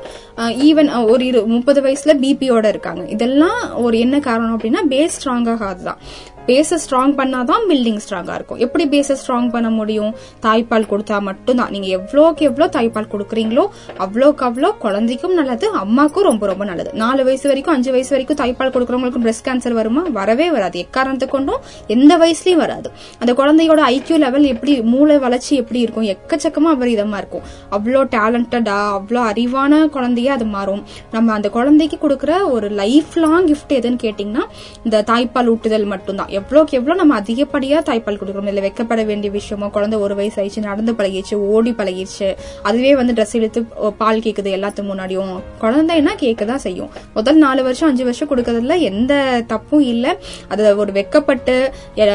ஈவன் 0.67 0.91
ஒரு 1.13 1.25
இரு 1.31 1.41
முப்பது 1.55 1.81
வயசுல 1.87 2.15
பிபியோட 2.23 2.65
இருக்காங்க. 2.73 3.03
இதெல்லாம் 3.15 3.61
ஒரு 3.85 3.97
என்ன 4.05 4.19
காரணம் 4.29 4.55
அப்படின்னா 4.57 4.83
பேஸ் 4.93 5.17
ஸ்ட்ராங் 5.17 5.49
ஆகாதுதான் 5.55 5.99
பேஸை 6.47 6.77
ஸ்ட்ராங் 6.83 7.13
பண்ணாதான் 7.19 7.63
பில்டிங் 7.69 7.99
ஸ்ட்ராங்கா 8.05 8.33
இருக்கும். 8.39 8.59
எப்படி 8.65 8.85
பேஸை 8.93 9.15
ஸ்ட்ராங் 9.21 9.49
பண்ண 9.55 9.69
முடியும்? 9.79 10.13
தாய்ப்பால் 10.45 10.87
கொடுத்தா 10.91 11.17
மட்டும்தான். 11.29 11.71
நீங்க 11.75 11.87
எவ்வளோக்கு 11.97 12.43
எவ்வளோ 12.49 12.67
தாய்ப்பால் 12.77 13.09
கொடுக்குறீங்களோ 13.13 13.65
அவ்வளோக்கு 14.05 14.43
அவ்வளோ 14.49 14.71
குழந்தைக்கும் 14.85 15.35
நல்லது 15.39 15.67
அம்மாக்கும் 15.83 16.27
ரொம்ப 16.29 16.43
ரொம்ப 16.51 16.63
நல்லது. 16.65 16.91
நாலு 17.03 17.23
வயசு 17.23 17.47
வரைக்கும் 17.51 17.75
அஞ்சு 17.75 17.91
வயசு 17.95 18.11
வரைக்கும் 18.15 18.39
தாய்ப்பால் 18.41 18.73
கொடுக்குறவங்களுக்கு 18.75 19.23
பிரஸ்ட் 19.25 19.45
கேன்சர் 19.47 19.77
வருமா? 19.79 20.03
வரவே 20.19 20.47
வராது. 20.51 20.79
எக்காரணத்தை 20.85 21.29
கொண்டும்? 21.35 21.61
எந்த 21.95 22.17
வயசுலயும் 22.23 22.61
வராது. 22.63 22.91
அந்த 23.19 23.31
குழந்தையோட 23.39 23.81
ஐக்கியூ 23.95 24.17
லெவல் 24.25 24.47
எப்படி 24.53 24.75
மூளை 24.93 25.17
வளர்ச்சி 25.17 25.53
எப்படி 25.61 25.79
இருக்கும்? 25.85 26.07
எக்கச்சக்கமா 26.15 26.71
அபரிதமா 26.75 27.17
இருக்கும். 27.23 27.45
அவ்வளோ 27.77 28.03
டேலண்டடா 28.15 28.77
அவ்வளோ 28.97 29.21
அறிவான 29.31 29.81
குழந்தையா 29.97 30.33
அது 30.37 30.45
மாறும். 30.45 30.83
நம்ம 31.11 31.33
அந்த 31.33 31.49
குழந்தைக்கு 31.49 31.99
கொடுக்குற 32.03 32.33
ஒரு 32.55 32.69
லைஃப் 32.81 33.13
லாங் 33.25 33.47
கிஃப்ட் 33.51 33.73
எதுன்னு 33.79 34.01
கேட்டிங்கன்னா 34.05 34.45
இந்த 34.83 35.03
தாய்ப்பால் 35.11 35.51
ஊட்டுதல் 35.55 35.89
மட்டும்தான். 35.95 36.31
எவ்வளோக்கு 36.33 36.73
எவ்வளோ 36.73 36.95
நம்ம 36.95 37.15
அதிகப்படியாக 37.19 37.83
தாய்ப்பால் 37.87 38.19
கொடுக்குறோம் 38.19 38.47
இல்லை 38.47 38.63
வைக்கப்பட 38.63 39.01
வேண்டிய 39.05 39.31
விஷயமோ 39.33 39.69
குழந்தை 39.69 39.99
ஒரு 39.99 40.15
வயசு 40.15 40.37
ஆயிடுச்சு 40.41 40.61
நடந்து 40.61 40.93
பழகிடுச்சு 40.93 41.35
ஓடி 41.53 41.71
பழகிடுச்சு 41.71 42.27
அதுவே 42.63 42.95
வந்து 42.95 43.13
ட்ரெஸ் 43.13 43.35
இழுத்து 43.35 43.59
ஓ, 43.75 43.89
பால் 43.97 44.19
கேட்குது 44.19 44.49
எல்லாத்துக்கு 44.57 44.89
முன்னாடியும். 44.89 45.31
குழந்தைன்னா 45.61 46.13
கேட்கதான் 46.19 46.63
செய்யும். 46.65 46.89
முதல் 47.13 47.37
நாலு 47.37 47.63
வருஷம் 47.63 47.89
அஞ்சு 47.89 48.03
வருஷம் 48.03 48.29
கொடுக்கறதுல 48.29 48.77
எந்த 48.89 49.13
தப்பும் 49.47 49.85
இல்லை. 49.85 50.11
அது 50.49 50.77
ஒரு 50.77 50.91
வெக்கப்பட்டு 50.91 51.55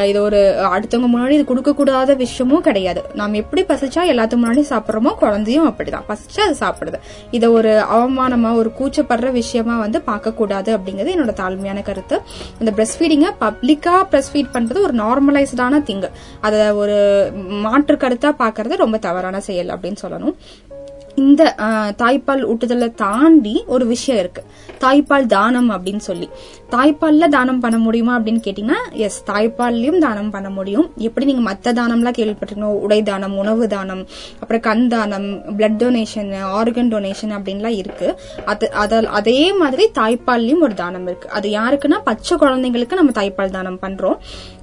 இது 0.09 0.21
ஒரு 0.21 0.39
அடுத்தவங்க 0.75 1.09
முன்னாடி 1.13 1.29
இது 1.29 1.45
கொடுக்கக்கூடாத 1.45 2.15
விஷயமும் 2.15 2.61
கிடையாது. 2.61 3.03
நாம் 3.13 3.33
எப்படி 3.33 3.61
பசிச்சா 3.63 4.03
எல்லாத்துக்கு 4.11 4.43
முன்னாடி 4.43 4.63
சாப்பிட்றோமோ 4.71 5.13
குழந்தையும் 5.15 5.67
அப்படிதான். 5.69 6.05
பசிச்சா 6.09 6.41
அது 6.47 6.57
சாப்பிடுது. 6.59 6.99
இதை 7.31 7.49
ஒரு 7.49 7.71
அவமானமா 7.95 8.51
ஒரு 8.55 8.71
கூச்சப்படுற 8.79 9.31
விஷயமா 9.31 9.77
வந்து 9.77 10.01
பார்க்கக்கூடாது 10.07 10.69
அப்படிங்கிறது 10.75 11.13
என்னோட 11.15 11.33
தாழ்மையான 11.41 11.81
கருத்து. 11.81 12.15
இந்த 12.59 12.71
பிரஸ்ட் 12.71 12.99
ஃபீடிங்கை 12.99 13.31
பப்ளிக்கா 13.43 13.95
ப்ரெஸ் 14.11 14.31
ஃபீட் 14.31 14.53
பண்றது 14.53 14.79
ஒரு 14.87 14.95
நார்மலைஸ்டான 15.03 15.81
திங்கு 15.89 16.09
அதை 16.41 16.61
ஒரு 16.83 16.97
மாற்று 17.65 17.95
கருத்தா 17.95 18.31
பாக்குறது 18.43 18.81
ரொம்ப 18.85 18.97
தவறான 18.97 19.39
செயல் 19.49 19.71
அப்படின்னு 19.75 20.01
சொல்லணும். 20.01 20.35
இந்த 21.19 21.43
தாய்ப்பால் 22.03 22.43
ஊட்டுதலை 22.51 22.89
தாண்டி 23.03 23.55
ஒரு 23.73 23.85
விஷயம் 23.93 24.21
இருக்கு. 24.23 24.41
தாய்ப்பால் 24.83 25.25
தானம் 25.35 25.69
அப்படின்னு 25.75 26.03
சொல்லி. 26.09 26.27
தாய்ப்பால்ல 26.75 27.27
தானம் 27.35 27.61
பண்ண 27.63 27.77
முடியுமா 27.85 28.13
அப்படின்னு 28.19 28.41
கேட்டீங்கன்னா 28.47 28.79
எஸ் 29.05 29.17
தாய்ப்பால்லையும் 29.29 30.01
தானம் 30.05 30.31
பண்ண 30.35 30.49
முடியும். 30.57 30.87
எப்படி 31.07 31.25
நீங்க 31.29 31.43
மத்த 31.49 31.73
தானம்லாம் 31.79 32.17
கேள்விப்பட்டிருக்கணும் 32.19 32.77
உடை 32.85 32.99
தானம் 33.09 33.35
உணவு 33.43 33.67
தானம் 33.73 34.03
அப்புறம் 34.39 34.63
கண் 34.67 34.85
தானம் 34.93 35.27
பிளட் 35.57 35.79
டொனேஷன் 35.83 36.31
ஆர்கன் 36.59 36.91
டொனேஷன் 36.93 37.33
அப்படின்லாம் 37.37 37.77
இருக்கு. 37.81 38.07
அது 38.83 39.07
அதே 39.19 39.39
மாதிரி 39.61 39.85
தாய்ப்பால்லையும் 39.99 40.65
ஒரு 40.67 40.77
தானம் 40.83 41.07
இருக்கு. 41.09 41.29
அது 41.39 41.49
யாருக்குன்னா 41.59 41.99
பச்சை 42.09 42.37
குழந்தைங்களுக்கு 42.43 42.99
நம்ம 43.01 43.15
தாய்ப்பால் 43.21 43.55
தானம் 43.57 43.81
பண்றோம். 43.85 44.19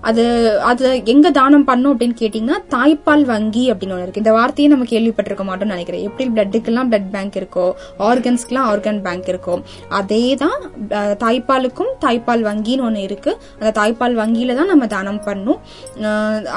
அது 0.09 0.25
அது 0.71 0.87
எங்க 1.13 1.27
தானம் 1.39 1.67
பண்ணோம் 1.69 1.93
அப்படின்னு 1.95 2.17
கேட்டீங்கன்னா 2.21 2.59
தாய்ப்பால் 2.75 3.25
வங்கி 3.31 3.65
அப்படின்னு 3.73 3.95
ஒன்று 3.95 4.07
இருக்கு. 4.07 4.23
இந்த 4.23 4.33
வார்த்தையை 4.39 4.69
நம்ம 4.73 4.87
கேள்விப்பட்டிருக்க 4.93 5.45
மாட்டோம்னு 5.49 5.75
நினைக்கிறேன். 5.75 6.03
எப்படி 6.09 6.27
பிளட்டுக்கெல்லாம் 6.35 6.89
பிளட் 6.93 7.09
பேங்க் 7.15 7.37
இருக்கோ 7.41 7.67
ஆர்கன்ஸ்க்குலாம் 8.09 8.67
ஆர்கன் 8.73 9.01
பேங்க் 9.07 9.29
இருக்கோ 9.33 9.55
அதே 10.01 10.21
தான் 10.43 10.59
தாய்ப்பாலுக்கும் 11.25 11.93
தாய்ப்பால் 12.05 12.45
வங்கின்னு 12.51 12.87
ஒன்று 12.89 13.03
இருக்கு. 13.09 13.33
அந்த 13.61 13.73
தாய்ப்பால் 13.81 14.17
வங்கியில 14.23 14.57
தான் 14.61 14.71
நம்ம 14.73 14.89
தானம் 14.95 15.21
பண்ணும். 15.29 15.59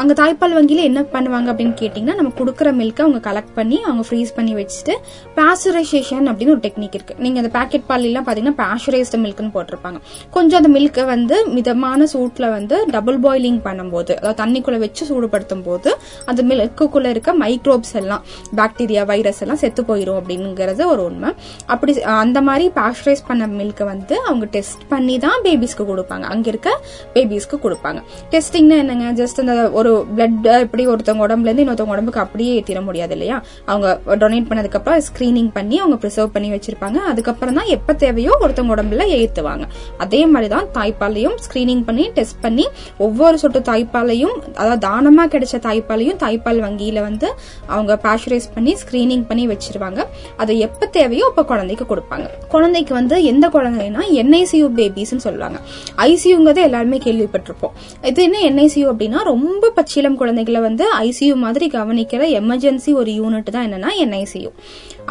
அங்க 0.01 0.13
தாய்ப்பால் 0.21 0.55
வங்கியில 0.59 0.83
என்ன 0.89 1.03
பண்ணுவாங்க 1.15 1.47
அப்படின்னு 1.53 1.75
கேட்டீங்கன்னா 1.81 2.17
நம்ம 2.21 2.33
கொடுக்குற 2.41 2.71
மில்கை 2.81 3.03
அவங்க 3.05 3.21
கலெக்ட் 3.29 3.55
பண்ணி 3.59 3.79
அவங்க 3.87 4.05
ஃப்ரீஸ் 4.09 4.35
பண்ணி 4.37 4.53
வச்சுட்டு 4.59 4.95
பாஸ்டரைசேஷன் 5.39 6.27
அப்படின்னு 6.29 6.55
ஒரு 6.57 6.63
டெக்னிக் 6.67 6.95
இருக்கு. 6.99 7.15
நீங்க 7.25 7.37
அந்த 7.43 7.53
பேக்கெட் 7.57 7.87
பால் 7.89 8.07
எல்லாம் 8.11 8.27
பாத்தீங்கன்னா 8.29 8.57
பாஸ்டரைஸ்டு 8.63 9.23
மில்க்னு 9.25 9.53
போட்டிருப்பாங்க. 9.57 9.99
கொஞ்சம் 10.37 10.59
அந்த 10.61 10.71
மில்கை 10.77 11.05
வந்து 11.15 11.35
மிதமான 11.57 12.07
சூட்ல 12.13 12.45
வந்து 12.57 12.77
டபுள் 12.95 13.19
பாயிலிங் 13.39 13.59
பண்ணும்போது 13.67 14.11
அதாவது 14.19 14.37
தண்ணிக்குள்ள 14.41 14.77
வச்சு 14.83 15.03
சூடுபடுத்தும் 15.09 15.63
போது 15.67 15.89
அது 16.29 16.41
மில்க்குள்ள 16.49 17.07
இருக்க 17.13 17.29
மைக்ரோப்ஸ் 17.43 17.95
எல்லாம் 17.99 18.23
பாக்டீரியா 18.59 19.03
வைரஸ் 19.11 19.41
எல்லாம் 19.43 19.59
செத்து 19.61 19.81
போயிடும் 19.89 20.17
அப்படிங்கிறது 20.19 20.83
ஒரு 20.93 21.01
உண்மை. 21.09 21.29
அப்படி 21.73 21.91
அந்த 22.23 22.39
மாதிரி 22.47 22.65
பாஸ்டரைஸ் 22.79 23.23
பண்ண 23.29 23.43
மில்கை 23.59 23.85
வந்து 23.91 24.15
அவங்க 24.27 24.45
டெஸ்ட் 24.55 24.83
பண்ணி 24.91 25.15
தான் 25.25 25.39
பேபிஸ்க்கு 25.45 25.85
கொடுப்பாங்க. 25.91 26.25
அங்க 26.33 26.47
இருக்க 26.53 26.69
பேபிஸ்க்கு 27.15 27.59
கொடுப்பாங்க. 27.65 27.99
டெஸ்டிங்னா 28.33 28.77
என்னங்க? 28.83 29.07
ஜஸ்ட் 29.21 29.39
அந்த 29.43 29.55
ஒரு 29.79 29.91
பிளட் 30.15 30.47
எப்படி 30.65 30.85
ஒருத்தவங்க 30.93 31.25
உடம்புல 31.27 31.49
இருந்து 31.49 31.65
இன்னொருத்தவங்க 31.65 31.97
உடம்புக்கு 31.97 32.23
அப்படியே 32.25 32.51
ஏற்றிட 32.59 32.81
முடியாது 32.89 33.15
இல்லையா? 33.17 33.37
அவங்க 33.71 33.87
டொனேட் 34.23 34.49
பண்ணதுக்கு 34.51 34.79
அப்புறம் 34.81 35.01
ஸ்கிரீனிங் 35.09 35.51
பண்ணி 35.57 35.77
அவங்க 35.83 35.97
ப்ரிசர்வ் 36.03 36.33
பண்ணி 36.35 36.51
வச்சிருப்பாங்க. 36.55 36.99
அதுக்கப்புறம் 37.13 37.57
தான் 37.59 37.71
எப்ப 37.77 37.97
தேவையோ 38.05 38.33
ஒருத்தவங்க 38.43 38.75
உடம்புல 38.77 39.05
ஏத்துவாங்க. 39.19 39.65
அதே 40.05 40.21
மாதிரி 40.33 40.49
தான் 40.55 40.67
தாய்ப்பாலையும் 40.77 41.37
ஸ்கிரீனிங் 41.47 41.83
பண்ணி 41.89 42.05
டெஸ்ட் 42.19 42.41
பண்ணி 42.45 42.65
ஒவ்வொரு 43.07 43.28
சொட்டு 43.37 43.59
தாய்ப்பாலையும் 43.59 44.35
அதாவது 44.55 44.87
தானமா 44.87 45.23
கிடைச்ச 45.33 45.55
தாய்ப்பாலையும் 45.57 46.19
தாய்ப்பால் 46.19 46.61
வங்கியில 46.65 47.01
வந்து 47.01 47.33
அவங்க 47.67 47.99
பேஷரைஸ் 48.03 48.47
பண்ணி 48.53 48.75
ஸ்கிரீனிங் 48.81 49.25
பண்ணி 49.27 49.47
வச்சிருவாங்க. 49.47 50.03
அதை 50.37 50.59
எப்ப 50.59 50.85
தேவையோ 50.85 51.25
அப்ப 51.27 51.45
குழந்தைக்கு 51.45 51.95
கொடுப்பாங்க. 51.95 52.27
குழந்தைக்கு 52.47 52.93
வந்து 52.93 53.23
எந்த 53.23 53.47
குழந்தைன்னா 53.47 54.03
என்ஐசியூ 54.11 54.67
பேபிஸ்ன்னு 54.79 55.25
சொல்லுவாங்க. 55.27 55.59
ஐசியூங்கிறது 55.97 56.55
எல்லாருமே 56.55 56.97
கேள்விப்பட்டிருப்போம். 56.97 57.71
இது 58.01 58.23
என்ன 58.23 58.37
என்ஐசியூ 58.39 58.87
அப்படின்னா 58.93 59.23
ரொம்ப 59.23 59.73
பச்சிலம் 59.75 60.15
குழந்தைகளை 60.15 60.61
வந்து 60.61 60.85
ஐசியூ 60.99 61.35
மாதிரி 61.35 61.67
கவனிக்கிற 61.67 62.21
எமர்ஜென்சி 62.41 62.93
ஒரு 62.93 63.11
யூனிட் 63.11 63.49
தான் 63.49 63.71
என்னன்னா 63.71 63.89
என்ஐசியூ 63.99 64.51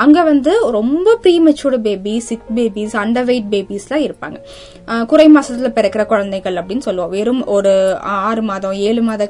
அங்க 0.03 0.19
வந்து 0.29 0.53
ரொம்ப 0.77 1.15
premature 1.25 1.79
baby 1.87 2.13
sick 2.29 2.49
babies 2.57 2.95
underweight 3.31 3.49
பேபிஸ்லாம் 3.55 4.05
இருப்பாங்க. 4.07 4.39
குறை 5.11 5.27
மாசத்துல 5.37 5.71
பிறக்கிற 5.79 6.03
குழந்தைகள் 6.13 6.59
அப்படின்னு 6.61 6.87
சொல்லுவோம். 6.87 7.13
வெறும் 7.17 7.43
ஒரு 7.55 7.73
ஆறு 8.29 8.43
மாதம் 8.51 8.77
ஏழு 8.89 9.03
மாத 9.09 9.27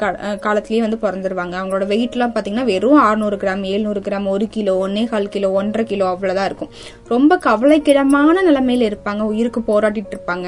காலத்திலேயே 0.47 0.83
வந்து 0.85 0.99
பிறந்துருவாங்க. 1.05 1.55
அவங்களோட 1.61 1.87
வெயிட்லாம் 1.95 2.35
பாத்தீங்கன்னா 2.37 2.67
வெறும் 2.73 3.01
600 3.07 3.39
கிராம் 3.45 3.65
700 3.73 4.03
கிராம் 4.09 4.27
ஒரு 4.35 4.49
கிலோ 4.57 4.75
ஒன்னே 4.85 5.05
கால் 5.13 5.33
கிலோ 5.37 5.51
ஒன்றரை 5.61 5.85
கிலோ 5.93 6.07
அவ்வளவுதான் 6.15 6.49
இருக்கும். 6.51 6.73
ரொம்ப 7.15 7.39
கவலைக்கிடமான 7.49 8.37
நிலைமையில 8.49 8.89
இருப்பாங்க. 8.91 9.23
உயிருக்கு 9.33 9.63
போராடிட்டு 9.71 10.15
இருப்பாங்க. 10.17 10.47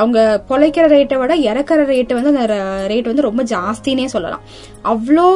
அவங்க 0.00 0.18
பொழைக்கிற 0.50 0.86
ரேட்டை 0.96 1.18
விட 1.22 1.36
இறக்குற 1.50 1.80
ரேட்டு 1.92 2.18
வந்து 2.18 2.32
அந்த 2.34 2.46
ரேட் 2.92 3.10
வந்து 3.12 3.28
ரொம்ப 3.28 3.42
ஜாஸ்தினே 3.54 4.08
சொல்லலாம். 4.16 4.44
அவ்வளோ 4.92 5.28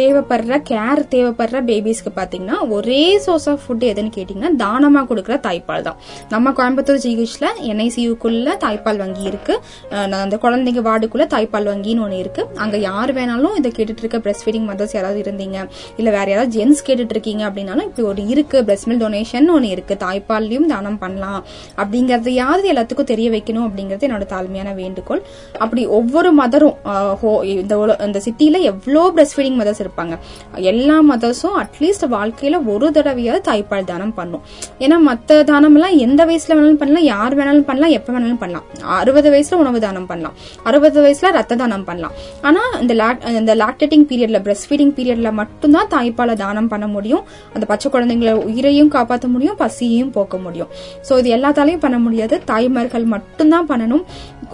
தேவைப்படுற 0.00 0.56
கேர் 0.70 1.00
தேவைப்படுற 1.14 1.58
பேபிஸ்க்கு 1.70 2.10
பாத்தீங்கன்னா 2.18 2.58
ஒரே 2.76 3.02
சோர்ஸ் 3.18 3.48
ஆஃப் 3.48 3.60
ஃபுட் 3.68 3.82
எதுன்னு 3.82 4.10
கேட்டீங்கன்னா 4.16 4.48
தானமா 4.58 5.04
கொடுக்குற 5.04 5.40
தாய்ப்பால் 5.40 5.80
தான். 5.80 5.96
நம்ம 6.28 6.50
கோயம்புத்தூர் 6.50 6.98
ஜிஹெச்ல 7.04 7.46
என்ஐசியூக்குள்ள 7.62 8.50
தாய்ப்பால் 8.60 8.96
வங்கி 8.96 9.22
இருக்கு. 9.22 9.60
அந்த 9.90 10.38
குழந்தைங்க 10.42 10.84
வார்டுக்குள்ள 10.84 11.26
தாய்ப்பால் 11.26 11.66
வங்கின்னு 11.66 12.02
ஒன்று 12.02 12.16
இருக்கு. 12.16 12.46
அங்க 12.54 12.76
யார் 12.76 13.14
வேணாலும் 13.14 13.56
இதை 13.56 13.72
கேட்டுட்டு 13.76 14.04
இருக்க 14.04 14.18
பிரஸ்ட் 14.18 14.48
ஃபீடிங் 14.48 14.64
மதர்ஸ் 14.64 14.94
யாராவது 14.94 15.30
இருந்தீங்க. 15.30 15.68
இல்ல 15.96 16.10
வேற 16.10 16.30
யாராவது 16.30 16.64
ஜென்ஸ் 16.64 16.88
கேட்டுட்டு 16.88 17.08
இருக்கீங்க 17.08 17.50
அப்படின்னாலும் 17.50 17.82
இப்படி 17.82 18.02
ஒரு 18.02 18.26
இருக்கு 18.26 18.62
பிரஸ்ட் 18.62 18.84
மில் 18.84 19.00
டொனேஷன் 19.00 19.48
ஒன்று 19.48 19.68
இருக்கு. 19.68 19.96
தாய்ப்பால்லையும் 20.00 20.66
தானம் 20.66 20.98
பண்ணலாம். 20.98 21.44
அப்படிங்கறதையாவது 21.76 22.62
எல்லாத்துக்கும் 22.72 23.04
தெரிய 23.04 23.30
வைக்கணும் 23.30 23.70
அப்படிங்கறது 23.70 24.04
என்னோட 24.08 24.22
தாழ்மையான 24.26 24.74
வேண்டுகோள். 24.74 25.22
அப்படி 25.58 25.86
ஒவ்வொரு 25.86 26.34
மதரும் 26.34 27.44
இந்த 27.44 27.76
உல- 27.76 28.04
இந்த 28.06 28.22
சிட்டில 28.24 28.60
எவ்வளோ 28.60 29.12
பிரஸ்ட் 29.16 29.40
ஃபீடிங் 29.40 29.56
மதர்ஸ் 29.56 29.82
இருப்பாங்க. 29.82 30.18
எல்லா 30.54 30.98
மதர்ஸும் 31.10 31.58
அட்லீஸ்ட் 31.58 32.06
வாழ்க்கையில 32.10 32.58
ஒரு 32.66 32.90
தடவையாவது 33.00 33.42
தாய்ப்பால் 33.50 33.88
தானம் 33.92 34.14
பண்ணும். 34.14 34.42
ஏன்னா 34.84 34.98
மத்த 35.08 35.40
தானம் 35.50 35.76
எல்லாம் 35.78 35.96
எந்த 36.06 36.20
வயசுல 36.26 36.54
வேணாலும் 36.58 36.80
பண்ணலாம் 36.82 37.06
யார் 37.12 37.36
வேணாலும் 37.38 37.66
பண்ணலாம் 37.70 37.94
எப்ப 37.98 38.12
வேணாலும் 38.12 38.40
பண்ணலாம். 38.44 38.66
அறுபது 39.00 39.28
வயசுல 39.34 39.60
உணவு 39.64 39.80
தானம் 39.80 40.06
பண்ணலாம். 40.06 40.34
அறுபது 40.62 40.98
வயசுல 41.06 41.30
ரத்த 41.38 41.56
தானம் 41.62 41.84
பண்ணலாம். 41.84 42.14
ஆனா 42.42 42.62
இந்த 42.80 42.94
இந்த 43.40 43.54
லாக்டேட்டிங் 43.62 44.06
பீரியட்ல 44.10 44.38
பிரஸ்ட் 44.46 44.68
ஃபீடிங் 44.70 44.94
பீரியட்ல 44.98 45.32
மட்டும்தான் 45.40 45.88
தாய்ப்பாலை 45.94 46.34
தானம் 46.44 46.68
பண்ண 46.68 46.86
முடியும். 46.96 47.24
அந்த 47.54 47.64
பச்சை 47.66 47.88
குழந்தைங்கள 47.92 48.32
உயிரையும் 48.48 48.90
காப்பாற்ற 48.96 49.28
முடியும் 49.28 49.58
பசியையும் 49.62 50.12
போக்க 50.16 50.36
முடியும். 50.46 50.70
சோ 51.08 51.18
இது 51.18 51.30
எல்லாத்தாலையும் 51.36 51.84
பண்ண 51.86 51.98
முடியாது. 52.06 52.36
தாய்மார்கள் 52.44 53.06
மட்டும்தான் 53.14 53.68
பண்ணணும். 53.72 54.04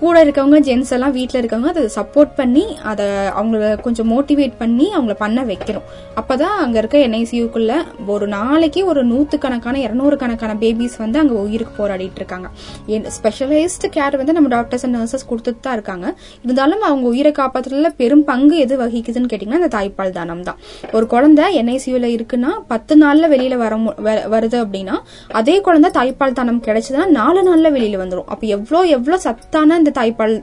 கூட 0.01 0.17
இருக்கவங்க 0.25 0.59
ஜென்ஸ் 0.69 0.91
எல்லாம் 0.95 1.13
வீட்டில் 1.13 1.39
இருக்கவங்க 1.41 1.69
அதை 1.73 1.83
சப்போர்ட் 1.99 2.33
பண்ணி 2.41 2.65
அதை 2.91 3.05
அவங்கள 3.39 3.69
கொஞ்சம் 3.85 4.09
மோட்டிவேட் 4.13 4.57
பண்ணி 4.59 4.87
அவங்கள 4.97 5.15
பண்ண 5.23 5.45
வைக்கணும். 5.51 5.87
அப்பதான் 6.21 6.57
அங்க 6.65 6.77
இருக்க 6.79 6.99
என்ஐசியூக்குள்ள 7.07 7.75
ஒரு 8.15 8.26
நாளைக்கு 8.27 8.87
ஒரு 8.87 9.07
நூத்துக்கணக்கான 9.07 9.75
இருநூறு 9.75 10.17
கணக்கான 10.17 10.55
பேபிஸ் 10.55 10.97
வந்து 10.99 11.19
அங்க 11.19 11.35
உயிருக்கு 11.35 11.75
போராடிட்டு 11.79 12.17
இருக்காங்க. 12.17 12.49
ஸ்பெஷலைஸ்டு 12.89 13.89
கேர் 13.97 14.17
வந்து 14.17 14.33
நம்ம 14.33 14.49
டாக்டர்ஸ் 14.49 14.87
அண்ட் 14.87 14.97
நர்சஸ் 14.97 15.27
கொடுத்துட்டு 15.31 15.61
தான் 15.61 15.73
இருக்காங்க. 15.73 16.07
இருந்தாலும் 16.45 16.81
அவங்க 16.81 17.09
உயிரை 17.09 17.33
காப்பாற்றுறதுல 17.33 17.89
பெரும் 17.97 18.25
பங்கு 18.25 18.57
எது 18.57 18.79
வகிக்குதுன்னு 18.79 19.31
கேட்டீங்கன்னா 19.33 19.61
அந்த 19.61 19.79
தாய்ப்பால் 19.79 20.11
தானம் 20.11 20.43
தான். 20.43 20.57
ஒரு 20.93 21.07
குழந்தை 21.07 21.45
என்ஐசியூல 21.59 22.07
இருக்குன்னா 22.17 22.53
பத்து 22.69 22.99
நாள்ல 22.99 23.31
வெளியில 23.35 23.57
வர 23.57 23.77
மு- 23.77 23.97
வ- 24.05 24.27
வருது 24.35 24.59
அப்படின்னா 24.65 24.99
அதே 25.33 25.61
குழந்தை 25.61 25.91
தாய்ப்பால் 25.91 26.33
தானம் 26.33 26.63
கிடைச்சதுன்னா 26.63 27.07
நாலு 27.07 27.41
நாள்ல 27.49 27.73
வெளியில 27.73 27.97
வந்துடும் 28.03 28.25
அப்ப 28.27 28.47
எவ்வளோ 28.47 28.83
எவ்வளோ 28.83 29.19
சத்தான 29.19 29.77
இந்த 29.77 29.93
தாய்ப்பால் 29.95 30.35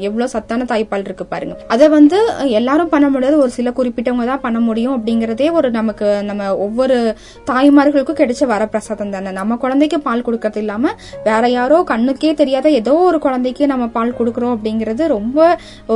எவ்வளோ 0.00 0.14
எவ்வளவு 0.16 0.34
சத்தான 0.38 0.64
தாய்ப்பால் 0.64 0.98
இருக்கு 0.98 1.26
பாருங்க. 1.26 1.56
அதை 1.68 1.88
வந்து 1.88 2.18
எல்லாரும் 2.48 2.88
பண்ண 2.88 3.08
முடியாது. 3.08 3.38
ஒரு 3.38 3.50
சில 3.50 3.70
குறிப்பிட்டவங்க 3.70 4.24
தான் 4.24 4.40
பண்ண 4.40 4.60
முடியும் 4.60 4.94
அப்படிங்கறதே 4.96 5.52
ஒரு 5.52 5.70
நமக்கு 5.70 6.22
நம்ம 6.22 6.56
ஒவ்வொரு 6.56 7.16
தாய்மார்களுக்கும் 7.50 8.18
கிடைச்ச 8.20 8.42
வரப்பிரசாதம் 8.52 9.12
தானே. 9.14 9.30
நம்ம 9.40 9.56
குழந்தைக்கு 9.64 10.00
பால் 10.06 10.24
கொடுக்கறது 10.26 10.60
இல்லாம 10.64 10.92
வேற 11.28 11.44
யாரோ 11.56 11.78
கண்ணுக்கே 11.92 12.30
தெரியாத 12.40 12.66
ஏதோ 12.80 12.94
ஒரு 13.10 13.20
குழந்தைக்கு 13.26 13.66
நம்ம 13.72 13.84
பால் 13.96 14.14
கொடுக்கறோம் 14.18 14.54
அப்படிங்கறது 14.56 15.04
ரொம்ப 15.16 15.38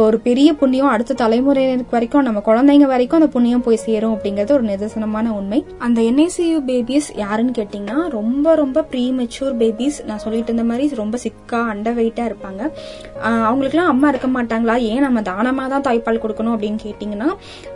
ஒரு 0.02 0.18
பெரிய 0.26 0.48
புண்ணியம். 0.60 0.90
அடுத்த 0.94 1.18
தலைமுறையினருக்கு 1.22 1.96
வரைக்கும் 1.96 2.26
நம்ம 2.28 2.42
குழந்தைங்க 2.48 2.86
வரைக்கும் 2.94 3.20
அந்த 3.20 3.30
புண்ணியம் 3.36 3.64
போய் 3.66 3.82
சேரும் 3.86 4.14
அப்படிங்கறது 4.16 4.54
ஒரு 4.58 4.66
நிதர்சனமான 4.70 5.26
உண்மை. 5.38 5.60
அந்த 5.86 6.00
என்ஐசியு 6.10 6.58
பேபிஸ் 6.70 7.10
யாருன்னு 7.22 7.54
கேட்டீங்கன்னா 7.58 7.98
ரொம்ப 8.18 8.54
ரொம்ப 8.62 8.84
ப்ரீ 8.92 9.04
மெச்சூர் 9.20 9.54
பேபிஸ் 9.62 9.98
நான் 10.10 10.22
சொல்லிட்டு 10.24 10.50
இருந்த 10.52 10.66
மாதிரி 10.70 10.94
ரொம்ப 11.02 11.18
சிக்கா 11.24 11.60
அண்டர் 11.72 11.96
வெயிட்டா 12.00 12.24
இருப்பாங்க. 12.30 12.62
அவங்களுக்குலாம் 13.48 13.90
அம்மா 13.92 14.08
இருக்க 14.12 14.28
மாட்டாங்களா? 14.36 14.74
ஏன் 14.90 15.02
நம்ம 15.06 15.20
தானமா 15.28 15.64
தான் 15.72 15.84
தாய்ப்பால் 15.88 16.22
கொடுக்கணும் 16.24 16.54
அப்படின்னு 16.54 16.80
கேட்டீங்கன்னா 16.86 17.28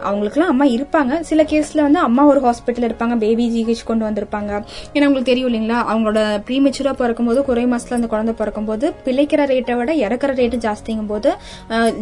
அவங்களுக்குலாம் 0.08 0.52
அம்மா 0.52 0.66
இருப்பாங்க. 0.76 1.12
சில 1.30 1.42
கேஸ்ல 1.52 1.82
வந்து 1.86 2.00
அம்மா 2.08 2.22
ஒரு 2.32 2.40
ஹாஸ்பிட்டல் 2.46 2.86
இருப்பாங்க 2.88 3.16
பேபி 3.24 3.43
ஜிஹெச் 3.54 3.84
கொண்டு 3.90 4.04
வந்திருப்பாங்க. 4.08 4.52
ஏன்னா 4.94 5.06
உங்களுக்கு 5.08 5.30
தெரியும் 5.30 5.48
இல்லைங்களா? 5.50 5.78
அவங்களோட 5.92 6.20
ப்ரீ 6.46 6.56
மெச்சூரா 6.66 6.92
பிறக்கும்போது 7.02 7.40
குறை 7.48 7.64
மாசத்துல 7.72 7.98
அந்த 7.98 8.10
குழந்தை 8.14 8.34
பிறக்கும்போது 8.40 8.86
பிழைக்கிற 9.06 9.46
ரேட்டை 9.52 9.76
விட 9.80 9.92
இறக்குற 10.06 10.32
ரேட்டு 10.40 10.58
ஜாஸ்திங்கும் 10.66 11.10
போது 11.12 11.30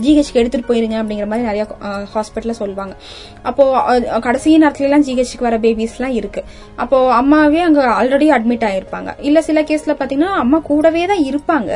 ஜிஹெச்க்கு 0.04 0.40
எடுத்துட்டு 0.42 0.68
போயிருங்க 0.70 0.99
அப்படிங்கிற 1.02 1.28
மாதிரி 1.32 1.49
நிறைய 1.50 1.64
ஹாஸ்பிட்டல்ல 2.14 2.54
சொல்லுவாங்க. 2.62 2.94
அப்போ 3.50 3.64
கடைசி 4.26 4.56
நேரத்துல 4.64 4.88
எல்லாம் 4.90 5.06
ஜிஹெச்க்கு 5.08 5.49
வர 5.49 5.58
பேபிஸ் 5.64 5.96
எல்லாம் 5.99 6.16
இருக்கு. 6.20 6.42
அப்போ 6.82 6.99
அம்மாவே 7.20 7.61
அங்க 7.68 7.80
ஆல்ரெடி 7.99 8.28
அட்மிட் 8.37 8.66
ஆயிருப்பாங்க. 8.70 9.11
இல்ல 9.28 9.38
சில 9.49 9.62
கேஸ்ல 9.70 9.94
பாத்தீங்கன்னா 10.00 10.32
அம்மா 10.42 10.58
கூடவே 10.70 11.04
தான் 11.12 11.25
இருப்பாங்க. 11.30 11.70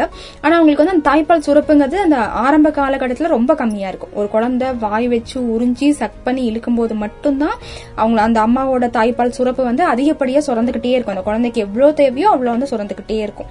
ஆனா 0.45 0.55
அவங்களுக்கு 0.57 0.85
வந்து 0.85 0.97
அந்த 0.97 1.07
தாய்ப்பால் 1.11 1.45
சுரப்புங்கிறது 1.49 1.99
அந்த 2.07 2.19
ஆரம்ப 2.45 2.71
காலகட்டத்துல 2.81 3.31
ரொம்ப 3.37 3.55
கம்மியா 3.63 3.89
இருக்கும். 3.93 4.15
ஒரு 4.21 4.29
குழந்தை 4.35 4.69
வாய் 4.85 5.09
வச்சு 5.15 5.37
உறிஞ்சி 5.55 5.89
சக் 6.01 6.19
பண்ணி 6.27 6.43
இழுக்கும்போது 6.51 6.95
மட்டும்தான் 7.05 7.57
அவங்க 8.03 8.21
அந்த 8.27 8.39
அம்மாவோட 8.47 8.87
தாய்ப்பால் 8.97 9.35
சுரப்பு 9.39 9.56
வந்து 9.71 9.83
அதிகப்படியாக 9.93 10.45
சுரந்துக்கிட்டே 10.49 10.93
இருக்கும். 10.97 11.15
அந்த 11.15 11.25
குழந்தைக்கு 11.29 11.61
எவ்வளோ 11.67 11.89
தேவையோ 12.01 12.29
அவ்வளோ 12.35 12.51
வந்து 12.57 12.71
சுரந்துக்கிட்டே 12.73 13.19
இருக்கும். 13.27 13.51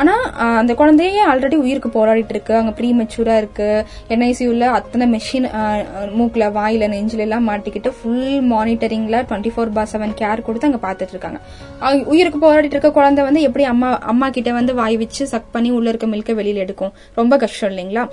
ஆனால் 0.00 0.24
அந்த 0.60 0.72
குழந்தையே 0.80 1.20
ஆல்ரெடி 1.30 1.56
உயிருக்கு 1.64 1.90
போராடிட்டு 1.96 2.34
இருக்கு. 2.34 2.54
அங்கே 2.60 2.72
ப்ரீ 2.78 2.88
மெச்சூராக 3.00 3.40
இருக்கு. 3.42 3.68
என்ஐசியூவில் 4.14 4.66
அத்தனை 4.78 5.06
மெஷின் 5.14 5.48
மூக்கில் 6.18 6.46
வாயில் 6.58 6.86
நெஞ்சில 6.94 7.24
எல்லாம் 7.26 7.46
மாட்டிக்கிட்டு 7.50 7.92
full 7.98 8.40
மானிட்டரிங்கில் 8.52 9.18
twenty 9.28 9.52
four 9.56 9.74
bar 9.76 9.90
seven 9.92 10.14
care 10.20 10.44
கொடுத்து 10.48 10.68
அங்கே 10.70 10.82
பார்த்துட்டு 10.86 11.14
இருக்காங்க. 11.16 11.38
உயிருக்கு 12.12 12.40
போராடிட்டு 12.46 12.76
இருக்க 12.76 12.90
குழந்தை 12.98 13.22
வந்து 13.28 13.42
எப்படி 13.48 13.66
அம்மா 13.72 13.90
அம்மா 14.12 14.26
கிட்ட 14.36 14.52
வந்து 14.58 14.72
வாய் 14.80 14.96
வச்சு 15.02 15.22
சக் 15.32 15.52
பண்ணி 15.54 15.70
உள்ள 15.76 15.88
இருக்க 15.92 16.06
மில்கை 16.14 16.34
வெளியில் 16.40 16.62
எடுக்கும்? 16.64 16.92
ரொம்ப 17.20 17.34
கஷ்டம் 17.44 17.70
இல்லைங்களா? 17.72 18.04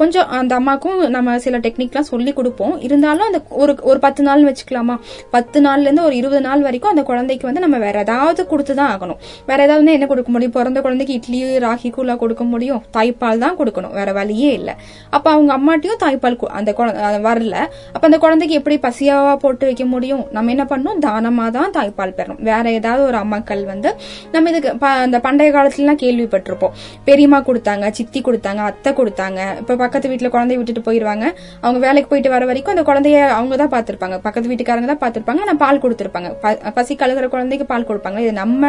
கொஞ்சம் 0.00 0.28
அந்த 0.38 0.52
அம்மாக்கும் 0.60 1.00
நம்ம 1.16 1.38
சில 1.46 1.58
டெக்னிக்லாம் 1.66 2.08
சொல்லி 2.12 2.32
கொடுப்போம். 2.38 2.74
இருந்தாலும் 2.86 3.26
அந்த 3.28 3.40
ஒரு 3.62 3.74
ஒரு 3.90 3.98
பத்து 4.06 4.22
நாள் 4.28 4.46
வச்சுக்கலாமா? 4.48 4.96
பத்து 5.36 5.58
நாள்ல 5.66 5.86
இருந்து 5.88 6.06
ஒரு 6.08 6.16
இருபது 6.20 6.42
நாள் 6.48 6.64
வரைக்கும் 6.66 6.85
அந்த 6.88 7.02
குழந்தைக்கு 7.02 7.44
வந்து 7.44 7.60
நம்ம 7.60 7.78
வேற 7.78 7.98
ஏதாவது 7.98 8.46
கொடுத்து 8.46 8.74
தான் 8.74 8.98
ஆகணும். 8.98 9.16
வேற 9.46 9.62
ஏதாவது 9.62 9.92
என்ன 9.92 10.06
கொடுக்க 10.06 10.30
முடியும்? 10.30 10.52
பிறந்த 10.52 10.80
குழந்தைக்கு 10.80 11.14
இட்லி 11.14 11.42
ராகி 11.42 11.92
கூலா 11.92 12.16
கொடுக்க 12.16 12.44
முடியும். 12.44 12.82
தாய்ப்பால் 12.96 13.38
தான் 13.38 13.56
கொடுக்கணும். 13.56 13.92
வேற 13.92 14.12
வழியே 14.12 14.52
இல்ல. 14.52 14.76
அப்ப 15.10 15.30
அவங்க 15.30 15.54
அம்மாட்டையும் 15.56 16.02
தாய்ப்பால் 16.02 16.36
கு- 16.36 16.44
அந்த 16.44 16.74
வரல. 17.00 17.50
அப்ப 17.86 18.00
அந்த 18.00 18.18
குழந்தைக்கு 18.18 18.56
எப்படி 18.56 18.78
பசியாவா 18.78 19.36
போட்டு 19.36 19.66
வைக்க 19.66 19.84
முடியும்? 19.84 20.26
நம்ம 20.30 20.50
என்ன 20.50 20.64
பண்ணணும்? 20.64 21.04
தானமா 21.06 21.50
தான் 21.50 21.72
தாய்ப்பால் 21.72 22.12
பெறணும். 22.16 22.42
வேற 22.42 22.70
ஏதாவது 22.70 23.04
ஒரு 23.04 23.18
அம்மாக்கள் 23.18 23.64
வந்து 23.64 23.94
நம்ம 24.32 24.50
இதுக்கு 24.50 24.76
ப- 24.76 24.88
அந்த 24.88 25.20
பண்டைய 25.20 25.52
காலத்துல 25.52 25.76
எல்லாம் 25.76 25.96
கேள்விப்பட்டிருப்போம். 25.96 26.70
பெரியம்மா 27.04 27.40
கொடுத்தாங்க 27.40 27.90
சித்தி 27.90 28.20
கொடுத்தாங்க 28.20 28.56
அத்தை 28.56 28.92
கொடுத்தாங்க. 28.92 29.56
இப்ப 29.58 29.76
பக்கத்து 29.76 30.08
வீட்டுல 30.08 30.28
குழந்தைய 30.28 30.56
விட்டுட்டு 30.56 30.80
போயிருவாங்க. 30.80 31.34
அவங்க 31.60 31.86
வேலைக்கு 31.86 32.10
போயிட்டு 32.10 32.30
வர 32.30 32.44
வரைக்கும் 32.44 32.76
அந்த 32.76 32.92
குழந்தைய 32.92 33.28
அவங்க 33.28 33.56
தான் 33.56 33.82
பாத்திருப்பாங்க 33.82 34.18
பக்கத்து 34.22 34.48
வீட்டுக்காரங்க 34.48 34.96
தான் 34.96 35.10
பாத்திருப்பாங்க 35.10 35.40
ஆனா 35.40 35.52
பால் 35.52 35.78
கொடுத்திருப்பாங்க. 35.78 36.34
ப- 36.40 36.58
பசி 36.76 36.94
கழுகுற 36.94 37.26
குழந்தைக்கு 37.28 37.66
பால் 37.66 37.88
கொடுப்பாங்க. 37.88 38.18
இது 38.18 38.32
நம்ம 38.32 38.62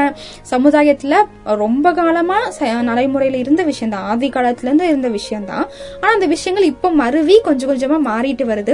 சமுதாயத்துல 0.52 1.16
ரொம்ப 1.58 1.94
காலமா 1.94 2.38
ச- 2.58 2.72
நடைமுறையில 2.90 3.36
இருந்த 3.36 3.64
விஷயம் 3.64 3.94
தான் 3.96 4.06
ஆதி 4.06 4.30
காலத்துல 4.30 4.68
இருந்து 4.68 4.88
இருந்த 4.88 5.10
விஷயம் 5.10 5.46
தான் 5.46 5.66
ஆனா 6.02 6.14
அந்த 6.14 6.26
விஷயங்கள் 6.26 6.68
இப்ப 6.68 6.92
மருவி 6.94 7.38
கொஞ்சம் 7.42 7.72
கொஞ்சமா 7.72 7.98
மாறிட்டு 8.10 8.46
வருது. 8.52 8.74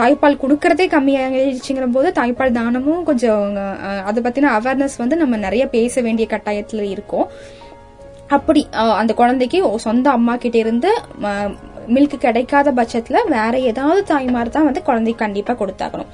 தாய்ப்பால் 0.00 0.40
கொடுக்கறதே 0.42 0.86
கம்மியாகிடுச்சுங்கிற 0.88 1.88
போது 1.92 2.10
தாய்ப்பால் 2.20 2.52
தானமும் 2.52 3.02
கொஞ்சம் 3.04 3.42
அதை 4.04 4.22
பத்தின 4.22 4.52
அவேர்னஸ் 4.58 4.98
வந்து 4.98 5.16
நம்ம 5.16 5.36
நிறைய 5.38 5.66
பேச 5.68 6.00
வேண்டிய 6.00 6.28
கட்டாயத்துல 6.30 6.84
இருக்கோம். 6.90 7.28
அப்படி 8.28 8.60
அந்த 9.00 9.12
குழந்தைக்கு 9.14 9.58
சொந்த 9.78 10.10
அம்மா 10.10 10.34
கிட்ட 10.36 10.58
இருந்து 10.58 10.90
மில்க் 11.94 12.16
கிடைக்காத 12.26 12.72
பட்சத்துல 12.78 13.20
வேற 13.34 13.54
ஏதாவது 13.70 14.00
தாய்மார் 14.12 14.54
தான் 14.56 14.66
வந்து 14.68 14.82
குழந்தைக்கு 14.88 15.22
கண்டிப்பா 15.24 15.52
கொடுத்தாகணும். 15.60 16.10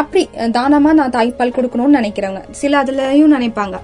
அப்படி 0.00 0.22
தானமா 0.58 0.90
நான் 0.98 1.12
தாய்ப்பால் 1.16 1.54
கொடுக்கணும்னு 1.56 1.96
நினைக்கிறவங்க. 1.98 2.40
சில 2.60 2.72
அதுலயும் 2.82 3.34
நினைப்பாங்க. 3.36 3.76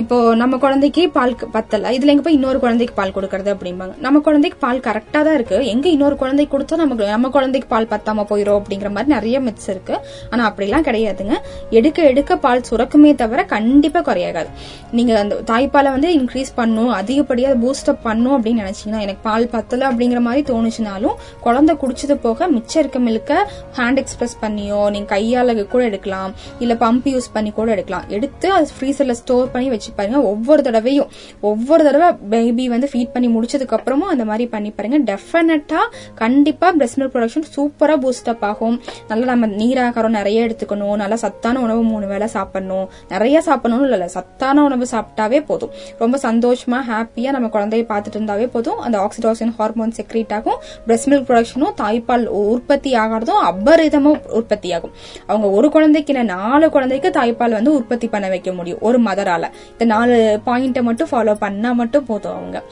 இப்போ 0.00 0.16
நம்ம 0.40 0.58
குழந்தைக்கு 0.64 1.02
பால் 1.16 1.34
பத்தல. 1.56 1.90
இதுல 1.96 2.12
எங்க 2.14 2.24
போய் 2.26 2.36
இன்னொரு 2.38 2.58
குழந்தைக்கு 2.64 2.94
பால் 3.00 3.14
கொடுக்கறது 3.16 3.50
அப்படிம்பாங்க. 3.54 3.94
நம்ம 4.06 4.20
குழந்தைக்கு 4.28 4.58
பால் 4.64 4.82
கரெக்டா 4.86 5.20
தான் 5.26 5.36
இருக்கு. 5.38 5.58
எங்க 5.72 5.86
இன்னொரு 5.96 6.16
குழந்தைக்கு 6.22 6.54
கொடுத்தா 6.54 6.78
நமக்கு 6.82 7.06
நம்ம 7.14 7.30
குழந்தைக்கு 7.36 7.68
பால் 7.74 7.88
பத்தாம 7.92 8.24
போயிரும் 8.32 8.58
அப்படிங்கிற 8.60 8.90
மாதிரி 8.96 9.12
நிறைய 9.16 9.40
மித்ஸ் 9.46 9.70
இருக்கு. 9.74 9.94
ஆனா 10.32 10.42
அப்படிலாம் 10.50 10.86
கிடையாதுங்க. 10.88 11.36
எடுக்க 11.80 12.02
எடுக்க 12.12 12.36
பால் 12.46 12.66
சுரக்குமே 12.70 13.12
தவிர 13.22 13.44
கண்டிப்பா 13.54 14.02
குறையாகாது 14.10 14.50
நீங்க 14.98 15.12
அந்த 15.22 15.34
தாய்ப்பாலை 15.52 15.92
வந்து 15.96 16.10
இன்க்ரீஸ் 16.18 16.52
பண்ணும் 16.60 16.92
அதிகப்படியா 17.00 17.50
பூஸ்டப் 17.64 18.04
பண்ணும் 18.08 18.34
அப்படின்னு 18.36 18.64
நினைச்சீங்கன்னா 18.64 19.04
எனக்கு 19.06 19.22
பால் 19.28 19.48
பத்தல 19.56 19.88
அப்படிங்கிற 19.90 20.20
மாதிரி 20.28 20.42
தோணுச்சு 20.52 20.81
இருந்துச்சுனாலும் 20.82 21.16
குழந்தை 21.40 21.76
குடிச்சது 21.82 22.14
போக 22.14 22.48
மிச்சம் 22.48 22.80
இருக்க 22.82 22.98
மில்க 22.98 23.44
ஹேண்ட் 23.78 23.96
எக்ஸ்பிரஸ் 23.96 24.36
பண்ணியோ 24.40 24.90
நீங்க 24.90 25.16
கையால 25.16 25.66
கூட 25.66 25.84
எடுக்கலாம். 25.84 26.32
இல்ல 26.58 26.74
பம்ப் 26.74 27.08
யூஸ் 27.14 27.28
பண்ணி 27.32 27.50
கூட 27.50 27.70
எடுக்கலாம். 27.70 28.04
எடுத்து 28.08 28.52
அது 28.52 28.68
ஃப்ரீசர்ல 28.80 29.10
ஸ்டோர் 29.10 29.50
பண்ணி 29.50 29.68
வச்சு 29.68 29.90
பாருங்க. 29.96 30.22
ஒவ்வொரு 30.22 30.62
தடவையும் 30.62 31.08
ஒவ்வொரு 31.40 31.84
தடவை 31.84 32.08
பேபி 32.30 32.68
வந்து 32.68 32.88
ஃபீட் 32.92 33.12
பண்ணி 33.12 33.28
முடிச்சதுக்கு 33.36 33.76
அப்புறமும் 33.78 34.12
அந்த 34.14 34.24
மாதிரி 34.24 34.46
பண்ணி 34.46 34.70
பாருங்க. 34.70 34.98
டெஃபினட்டா 35.10 35.80
கண்டிப்பா 36.14 36.72
பிரஸ்ட் 36.72 36.98
மில்க் 36.98 37.14
ப்ரொடக்ஷன் 37.14 37.48
சூப்பரா 37.56 38.10
அப் 38.24 38.44
ஆகும். 38.44 38.80
நல்லா 39.08 39.24
நம்ம 39.24 39.46
நீராகாரம் 39.46 40.16
நிறைய 40.18 40.46
எடுத்துக்கணும். 40.46 40.96
நல்லா 40.96 41.16
சத்தான 41.16 41.60
உணவு 41.60 41.82
மூணு 41.82 42.06
வேளை 42.06 42.26
சாப்பிடணும். 42.26 42.88
நிறைய 43.08 43.40
சாப்பிடணும் 43.40 43.90
இல்ல 43.90 44.08
சத்தான 44.08 44.64
உணவு 44.64 44.86
சாப்பிட்டாவே 44.90 45.44
போதும். 45.44 45.70
ரொம்ப 45.98 46.18
சந்தோஷமா 46.22 46.78
ஹாப்பியா 46.90 47.30
நம்ம 47.30 47.48
குழந்தைய 47.48 47.84
பார்த்துட்டு 47.92 48.18
இருந்தாவே 48.18 48.46
போதும். 48.46 48.78
அந்த 48.78 48.96
ஆக்சிடோசின் 48.98 49.54
ஹார்மோன் 49.58 49.92
செக்ரீட் 49.96 50.32
ஆகும். 50.32 50.58
பிரஸ்ட் 50.86 51.10
மில்க் 51.10 51.26
ப்ரொடக்ஷனும் 51.28 51.74
தாய்ப்பால் 51.76 52.26
உற்பத்தி 52.26 52.92
ஆகிறதும் 52.94 53.42
அபரிதமும் 53.50 54.20
உற்பத்தி 54.28 54.72
ஆகும் 54.72 54.92
அவங்க 55.26 55.50
ஒரு 55.50 55.70
குழந்தைக்கு 55.70 56.24
நாலு 56.24 56.70
குழந்தைக்கு 56.70 57.10
தாய்ப்பால் 57.10 57.50
வந்து 57.50 57.74
உற்பத்தி 57.74 58.08
பண்ண 58.08 58.28
வைக்க 58.28 58.52
முடியும் 58.52 58.78
ஒரு 58.80 59.00
மதரால 59.00 59.50
இந்த 59.72 59.84
நாலு 59.84 60.40
பாயிண்ட்டை 60.46 60.82
மட்டும் 60.82 61.08
ஃபாலோ 61.12 61.34
பண்ணா 61.34 61.72
மட்டும் 61.72 62.04
போதும் 62.04 62.32
அவங்க. 62.32 62.62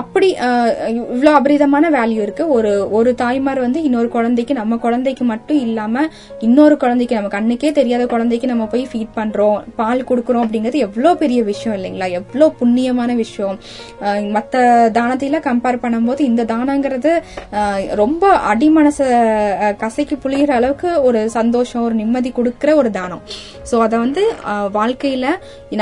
அப்படி 0.00 0.28
இவ்வளோ 1.14 1.32
அபரிதமான 1.38 1.90
வேல்யூ 1.96 2.20
இருக்கு. 2.26 2.44
ஒரு 2.56 2.70
ஒரு 2.98 3.10
தாய்மார் 3.22 3.60
வந்து 3.64 3.80
இன்னொரு 3.88 4.08
குழந்தைக்கு 4.14 4.54
நம்ம 4.58 4.76
குழந்தைக்கு 4.84 5.24
மட்டும் 5.24 5.58
இல்லாம 5.66 6.04
இன்னொரு 6.46 6.76
குழந்தைக்கு 6.82 7.18
நம்ம 7.18 7.30
கண்ணுக்கே 7.36 7.70
தெரியாத 7.78 8.06
குழந்தைக்கு 8.12 8.46
நம்ம 8.52 8.64
போய் 8.72 8.84
ஃபீட் 8.92 9.12
பண்றோம் 9.18 9.58
பால் 9.80 10.02
கொடுக்கறோம் 10.10 10.44
அப்படிங்கிறது 10.44 10.80
எவ்வளோ 10.86 11.10
பெரிய 11.22 11.40
விஷயம் 11.50 11.76
இல்லைங்களா? 11.78 12.08
எவ்வளோ 12.20 12.48
புண்ணியமான 12.60 13.10
விஷயம். 13.22 13.58
மற்ற 14.36 14.62
மத்த 14.96 15.40
கம்பேர் 15.48 15.82
பண்ணும்போது 15.84 16.20
இந்த 16.30 16.42
தானங்கிறது 16.54 17.12
ரொம்ப 18.02 18.24
அடிமனச 18.52 19.00
கசைக்கு 19.84 20.18
புளியிற 20.24 20.50
அளவுக்கு 20.58 20.90
ஒரு 21.08 21.22
சந்தோஷம் 21.38 21.84
ஒரு 21.88 21.94
நிம்மதி 22.02 22.32
கொடுக்குற 22.36 22.70
ஒரு 22.80 22.92
தானம். 22.98 23.22
ஸோ 23.70 23.76
அதை 23.86 23.96
வந்து 24.04 24.24
வாழ்க்கையில 24.78 25.26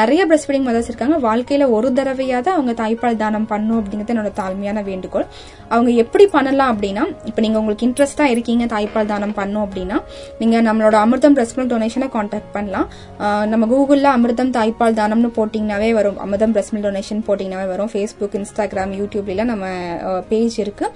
நிறைய 0.00 0.22
பிரஸ்ட் 0.26 0.48
ஃபீடிங் 0.48 0.68
மதர்ஸ் 0.68 0.90
இருக்காங்க. 0.90 1.16
வாழ்க்கையில 1.28 1.70
ஒரு 1.78 1.88
தடவையாவது 1.98 2.50
அவங்க 2.56 2.74
தாய்ப்பால் 2.82 3.20
தானம் 3.24 3.50
பண்ணும் 3.52 3.78
அப்படிங்கிறது 4.02 4.14
என்னோட 4.14 4.32
தாழ்மையான 4.42 4.84
வேண்டுகோள். 4.84 5.26
அவங்க 5.74 5.90
எப்படி 6.02 6.24
பண்ணலாம் 6.36 6.70
அப்படின்னா 6.74 7.04
இப்போ 7.28 7.40
நீங்க 7.44 7.58
உங்களுக்கு 7.60 7.86
இன்ட்ரெஸ்டா 7.88 8.24
இருக்கீங்க 8.32 8.64
தாய்ப்பால் 8.72 9.10
தானம் 9.12 9.34
பண்ணும் 9.40 9.64
அப்படின்னா 9.66 9.98
நீங்க 10.40 10.56
நம்மளோட 10.68 10.96
அமிர்தம் 11.04 11.36
பிரஸ்ட் 11.36 11.56
மில்க் 11.58 11.72
டொனேஷனை 11.74 12.08
காண்டாக்ட் 12.16 12.50
பண்ணலாம். 12.56 12.86
நம்ம 13.52 13.66
கூகுளில் 13.72 14.10
அமிர்தம் 14.16 14.52
தாய்ப்பால் 14.58 14.98
தானம்னு 15.00 15.30
போட்டிங்கனாவே 15.38 15.90
வரும். 15.98 16.18
அமிர்தம் 16.24 16.54
பிரஸ்ட் 16.56 16.74
மில்க் 16.74 16.86
டொனேஷன் 16.88 17.22
போட்டிங்கனாவே 17.28 17.66
வரும். 17.72 17.90
ஃபேஸ்புக் 17.92 18.36
இன்ஸ்டாகிராம் 18.40 18.94
யூடியூப்ல 19.00 19.46
நம்ம 19.52 19.66
பேஜ் 20.30 20.58
இருக்கு. 20.64 20.88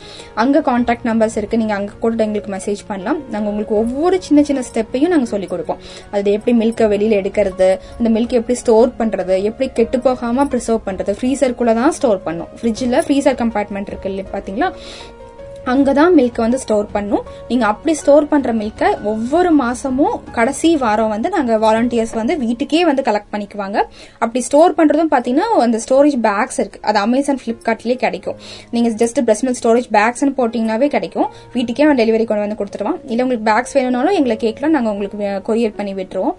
அங்க 0.44 0.62
காண்டாக்ட் 0.70 1.06
நம்பர்ஸ் 1.10 1.38
இருக்கு. 1.40 1.60
நீங்க 1.62 1.74
அங்க 1.78 1.98
கூட 2.04 2.24
எங்களுக்கு 2.26 2.52
மெசேஜ் 2.56 2.82
பண்ணலாம். 2.90 3.20
நாங்க 3.34 3.46
உங்களுக்கு 3.52 3.76
ஒவ்வொரு 3.82 4.18
சின்ன 4.28 4.42
சின்ன 4.50 4.64
ஸ்டெப்பையும் 4.70 5.12
நாங்க 5.14 5.28
சொல்லி 5.34 5.48
கொடுப்போம். 5.54 5.80
அது 6.14 6.34
எப்படி 6.36 6.54
மில்கை 6.62 6.88
வெளியில 6.94 7.20
எடுக்கிறது 7.22 7.70
இந்த 7.98 8.10
மில்க் 8.16 8.36
எப்படி 8.40 8.58
ஸ்டோர் 8.62 8.92
பண்றது 9.00 9.36
எப்படி 9.50 9.68
கெட்டு 9.80 10.00
போகாம 10.06 10.46
ப்ரிசர்வ் 10.52 10.82
பண்றது 10.88 11.14
ஃப்ரீசருக்குள்ள 11.20 11.74
தான் 11.80 11.94
ஸ்டோர் 11.98 12.20
பண்ணும். 12.28 12.50
ஃப்ரிட்ஜில் 12.60 13.00
ஃப்ரீசர் 13.08 13.40
கம்பார்ட்மெண்ட் 13.42 13.90
இருக்கு 13.92 14.14
பார்த்தீங்களா 14.34 14.65
அங்கே 14.66 15.92
அங்கதான் 15.92 16.12
மில்க் 16.16 16.38
வந்து 16.42 16.58
ஸ்டோர் 16.62 16.86
பண்ணும். 16.92 17.22
நீங்க 17.48 17.64
அப்படி 17.70 17.92
ஸ்டோர் 18.00 18.28
பண்ற 18.32 18.50
மில்கை 18.58 18.88
ஒவ்வொரு 19.12 19.50
மாசமும் 19.62 20.16
கடைசி 20.36 20.68
வாரம் 20.82 21.08
வந்து 21.08 21.28
நாங்க 21.34 21.52
வாலண்டியர்ஸ் 21.64 22.14
வந்து 22.14 22.34
வீட்டுக்கே 22.42 22.82
வந்து 22.90 23.02
கலெக்ட் 23.08 23.32
பண்ணிக்குவாங்க. 23.32 23.78
அப்படி 24.18 24.40
ஸ்டோர் 24.48 24.76
பண்றதும் 24.78 25.10
பாத்தீங்கன்னா 25.14 25.48
அந்த 25.64 25.80
ஸ்டோரேஜ் 25.86 26.16
பேக்ஸ் 26.28 26.60
இருக்கு. 26.62 26.80
அது 26.82 26.98
அமேசான் 26.98 27.40
பிளிப்கார்ட்லயே 27.44 27.96
கிடைக்கும். 28.04 28.38
நீங்க 28.70 29.04
ஜஸ்ட் 29.04 29.20
பிரஸ்ட் 29.26 29.46
மில்க் 29.48 29.60
ஸ்டோரேஜ் 29.62 29.90
பேக்ஸ்னு 29.98 30.36
போட்டீங்கன்னாவே 30.38 30.90
கிடைக்கும். 30.96 31.28
வீட்டுக்கே 31.56 31.86
அவன் 31.88 32.00
டெலிவரி 32.02 32.26
கொண்டு 32.30 32.46
வந்து 32.46 32.60
கொடுத்துருவான் 32.62 33.00
இல்ல 33.12 33.26
உங்களுக்கு 33.26 33.50
பேக்ஸ் 33.50 33.76
வேணும்னாலும் 33.78 34.18
எங்களை 34.20 34.38
கேட்கலாம். 34.46 34.76
நாங்க 34.78 34.90
உங்களுக்கு 34.94 35.18
கொரியர் 35.50 35.78
பண்ணி 35.80 35.94
விட்டுருவோம். 36.00 36.38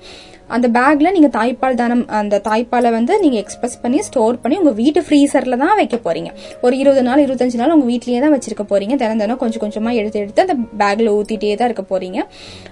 அந்த 0.55 0.67
பேக்ல 0.77 1.11
நீங்க 1.15 1.29
தாய்ப்பால் 1.37 1.77
தானம் 1.81 2.03
அந்த 2.19 2.41
தாய்ப்பாலை 2.47 2.89
வந்து 2.97 3.13
நீங்க 3.23 3.37
எக்ஸ்பிரஸ் 3.43 3.77
பண்ணி 3.81 3.99
ஸ்டோர் 4.07 4.39
பண்ணி 4.43 4.57
உங்க 4.61 4.73
வீட்டு 4.81 4.99
ஃப்ரீசர்ல 5.07 5.57
தான் 5.63 5.75
வைக்க 5.79 5.97
போறீங்க. 6.07 6.29
ஒரு 6.65 6.75
இருபது 6.81 7.03
நாள் 7.07 7.23
இருபத்தஞ்சு 7.25 7.59
நாள் 7.61 7.73
உங்க 7.75 7.87
வீட்லயே 7.91 8.19
தான் 8.25 8.33
வச்சிருக்க 8.35 8.65
போறீங்க. 8.73 8.95
தினம் 9.03 9.21
தினம் 9.23 9.41
கொஞ்சம் 9.43 9.63
கொஞ்சமா 9.63 9.93
எடுத்து 10.01 10.21
எடுத்து 10.23 10.45
அந்த 10.45 10.55
பேக்ல 10.83 11.13
ஊத்திட்டே 11.17 11.55
தான் 11.61 11.69
இருக்க 11.71 11.85
போறீங்க. 11.93 12.19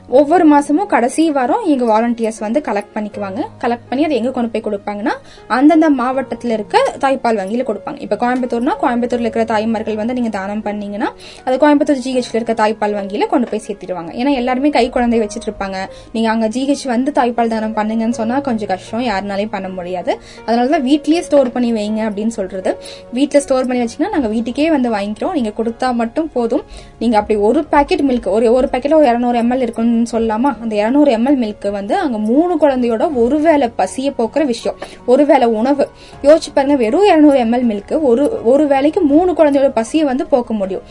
ஒவ்வொரு 0.09 0.45
மாசமும் 0.53 0.85
கடைசி 0.85 1.31
வாரம் 1.31 1.63
எங்க 1.65 1.85
வாலண்டியர்ஸ் 1.85 2.39
வந்து 2.39 2.61
கலெக்ட் 2.65 2.93
பண்ணிக்குவாங்க. 2.93 3.39
கலெக்ட் 3.61 3.87
பண்ணி 3.89 4.05
அதை 4.05 4.17
எங்க 4.17 4.31
கொண்டு 4.31 4.61
போய் 4.61 4.65
கொடுப்பாங்கன்னா 4.67 5.13
அந்தந்த 5.47 5.89
மாவட்டத்துல 5.89 6.49
இருக்க 6.49 6.93
தாய்ப்பால் 6.99 7.39
வங்கியில 7.41 7.65
கொடுப்பாங்க. 7.69 8.01
இப்ப 8.01 8.15
கோயம்புத்தூர்னா 8.15 8.73
கோயம்புத்தூர்ல 8.81 9.19
இருக்கிற 9.19 9.45
தாய்மார்கள் 9.45 9.95
வந்து 9.95 10.13
நீங்க 10.13 10.29
தானம் 10.29 10.61
பண்ணீங்கன்னா 10.61 11.13
அது 11.43 11.57
கோயம்புத்தூர் 11.57 12.01
ஜிஹெச்ல 12.05 12.35
இருக்க 12.39 12.53
தாய்ப்பால் 12.53 12.95
வங்கியில 12.99 13.27
கொண்டு 13.27 13.49
போய் 13.49 13.61
சேர்த்திடுவாங்க. 13.67 14.11
ஏன்னா 14.11 14.33
எல்லாருமே 14.33 14.69
கை 14.69 14.89
குழந்தை 14.89 15.19
வச்சிட்டு 15.19 15.49
இருப்பாங்க. 15.49 15.87
நீங்க 16.11 16.29
அங்க 16.29 16.47
ஜிஹெச் 16.47 16.85
வந்து 16.85 17.11
தாய்ப்பால் 17.11 17.47
தானம் 17.47 17.75
பண்ணுங்கன்னு 17.75 18.09
சொன்னா 18.09 18.39
கொஞ்சம் 18.39 18.67
கஷ்டம். 18.67 19.01
யாருனாலையும் 19.01 19.51
பண்ண 19.51 19.69
முடியாது. 19.69 20.19
அதனாலதான் 20.45 20.85
வீட்லயே 20.91 21.19
ஸ்டோர் 21.19 21.51
பண்ணி 21.51 21.73
வைங்க 21.73 22.01
அப்படின்னு 22.09 22.27
சொல்றது. 22.27 22.77
வீட்டுல 23.13 23.37
ஸ்டோர் 23.37 23.67
பண்ணி 23.67 23.83
வச்சீங்கன்னா 23.83 24.09
நாங்க 24.09 24.27
வீட்டுக்கே 24.27 24.69
வந்து 24.69 24.91
வாங்கிக்கிறோம். 24.91 25.33
நீங்க 25.33 25.53
கொடுத்தா 25.57 25.93
மட்டும் 25.93 26.31
போதும். 26.31 26.63
நீங்க 26.99 27.17
அப்படி 27.17 27.39
ஒரு 27.39 27.63
பாக்கெட் 27.65 28.01
மில்க் 28.01 28.29
ஒரு 28.29 28.53
ஒரு 28.53 28.69
பாக்கெட்ல 28.71 28.93
ஒரு 28.93 29.07
இரநூறு 29.07 29.39
எம்எல் 29.43 29.65
இருக்குன்னு 29.67 29.93
சொல்லலாமா 30.13 30.49
அந்த 30.63 30.73
இருநூறு 30.81 31.11
எம்எல் 31.17 31.39
மில்க் 31.43 31.67
வந்து 31.77 31.95
அங்க 32.03 32.17
மூணு 32.31 32.53
குழந்தையோட 32.63 33.03
ஒருவேளை 33.23 33.67
பசிய 33.79 34.09
போக்குற 34.19 34.45
விஷயம். 34.53 34.77
ஒருவேளை 35.13 35.47
உணவு. 35.59 35.87
யோசிச்சு 36.27 36.51
பாருங்க 36.55 36.77
வெறும் 36.83 37.07
இருநூறு 37.11 37.39
எம்எல் 37.45 37.67
மில்க் 37.71 37.93
ஒரு 38.11 38.25
ஒரு 38.53 38.65
வேளைக்கு 38.73 39.01
மூணு 39.13 39.31
குழந்தையோட 39.39 39.69
பசியை 39.79 40.05
வந்து 40.11 40.25
போக்க 40.33 40.53
முடியும். 40.61 40.85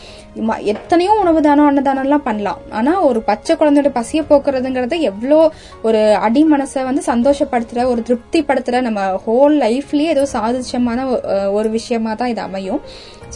எத்தனையோ 0.75 1.13
உணவு 1.23 1.41
தானம் 1.49 1.69
அன்னதானம் 1.71 2.07
எல்லாம் 2.09 2.27
பண்ணலாம். 2.29 2.61
ஆனா 2.79 2.95
ஒரு 3.09 3.23
பச்சை 3.31 3.57
குழந்தையோட 3.57 3.93
பசியை 4.01 4.25
போக்குறதுங்கிறத 4.31 4.99
எவ்வளோ 5.11 5.41
ஒரு 5.83 6.03
அடி 6.27 6.45
மனசை 6.53 6.83
வந்து 6.91 7.03
சந்தோஷப்படுத்துற 7.13 7.85
ஒரு 7.93 8.03
திருப்திப்படுத்துற 8.09 8.81
நம்ம 8.89 9.01
ஹோல் 9.27 9.57
லைஃப்லயே 9.65 10.09
ஏதோ 10.15 10.27
சாதிச்சமான 10.37 11.01
ஒரு 11.59 11.71
விஷயமா 11.79 12.15
தான் 12.15 12.33
இது 12.35 12.43
அமையும். 12.49 12.83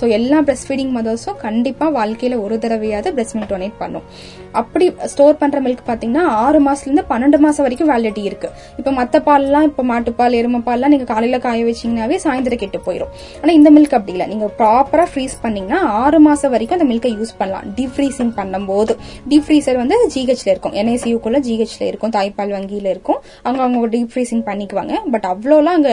ஸோ 0.00 0.06
எல்லா 0.16 0.38
பிரஸ்ட் 0.46 0.66
ஃபீடிங் 0.68 0.92
மதர்ஸும் 0.96 1.38
கண்டிப்பாக 1.44 1.90
வாழ்க்கையில் 1.96 2.36
ஒரு 2.44 2.56
தடவையாவது 2.64 3.08
பிரஸ்ட் 3.16 3.36
மில்க் 3.36 3.52
டொனேட் 3.52 3.78
பண்ணும். 3.78 4.04
அப்படி 4.52 4.86
ஸ்டோர் 5.12 5.38
பண்ற 5.40 5.60
மில்க் 5.60 5.82
பாத்தீங்கன்னா 5.88 6.24
ஆறு 6.44 6.58
மாசத்துல 6.66 6.88
இருந்து 6.90 7.04
பன்னெண்டு 7.10 7.38
மாசம் 7.44 7.64
வரைக்கும் 7.66 7.90
வேலிடிட்டி 7.90 8.22
இருக்கு. 8.30 8.48
இப்ப 8.80 8.90
மத்த 8.98 9.20
பால்லாம் 9.28 9.66
இப்ப 9.70 9.82
மாட்டுப்பால் 9.90 10.36
எருமை 10.40 10.60
பால்லாம் 10.68 10.92
நீங்க 10.94 11.06
காலையில 11.12 11.38
காய 11.46 11.64
வச்சீங்கன்னாவே 11.68 12.16
சாயந்தரம் 12.24 12.62
கெட்டு 12.62 12.78
போயிடும் 12.86 13.12
ஆனா 13.42 13.52
இந்த 13.58 13.70
மில்க் 13.76 13.94
அப்படி 13.98 14.12
இல்லை. 14.16 14.26
நீங்க 14.32 14.46
ப்ராப்பரா 14.60 15.06
ஃப்ரீஸ் 15.12 15.34
பண்ணீங்கன்னா 15.44 15.80
ஆறு 16.02 16.20
மாசம் 16.28 16.52
வரைக்கும் 16.54 16.78
அந்த 16.78 16.88
மில்கை 16.92 17.12
யூஸ் 17.18 17.34
பண்ணலாம். 17.40 17.66
டீப் 17.76 17.94
ஃப்ரீசிங் 17.96 18.32
பண்ணும்போது. 18.40 18.94
டீப் 19.30 19.46
ஃப்ரீசர் 19.46 19.80
வந்து 19.82 19.98
ஜிஹெச்ல 20.14 20.48
இருக்கும். 20.54 20.74
என்ஐசியூக்குள்ள 20.82 21.40
ஜிஹெச்ல 21.48 21.84
இருக்கும். 21.90 22.14
தாய்ப்பால் 22.18 22.54
வங்கியில 22.56 22.88
இருக்கும். 22.94 23.20
அவங்க 23.44 23.62
அவங்க 23.66 23.90
டீப் 23.96 24.10
ஃப்ரீசிங் 24.14 24.44
பண்ணிக்குவாங்க. 24.50 24.94
பட் 25.14 25.26
அவ்வளோலாம் 25.32 25.78
அங்க 25.80 25.92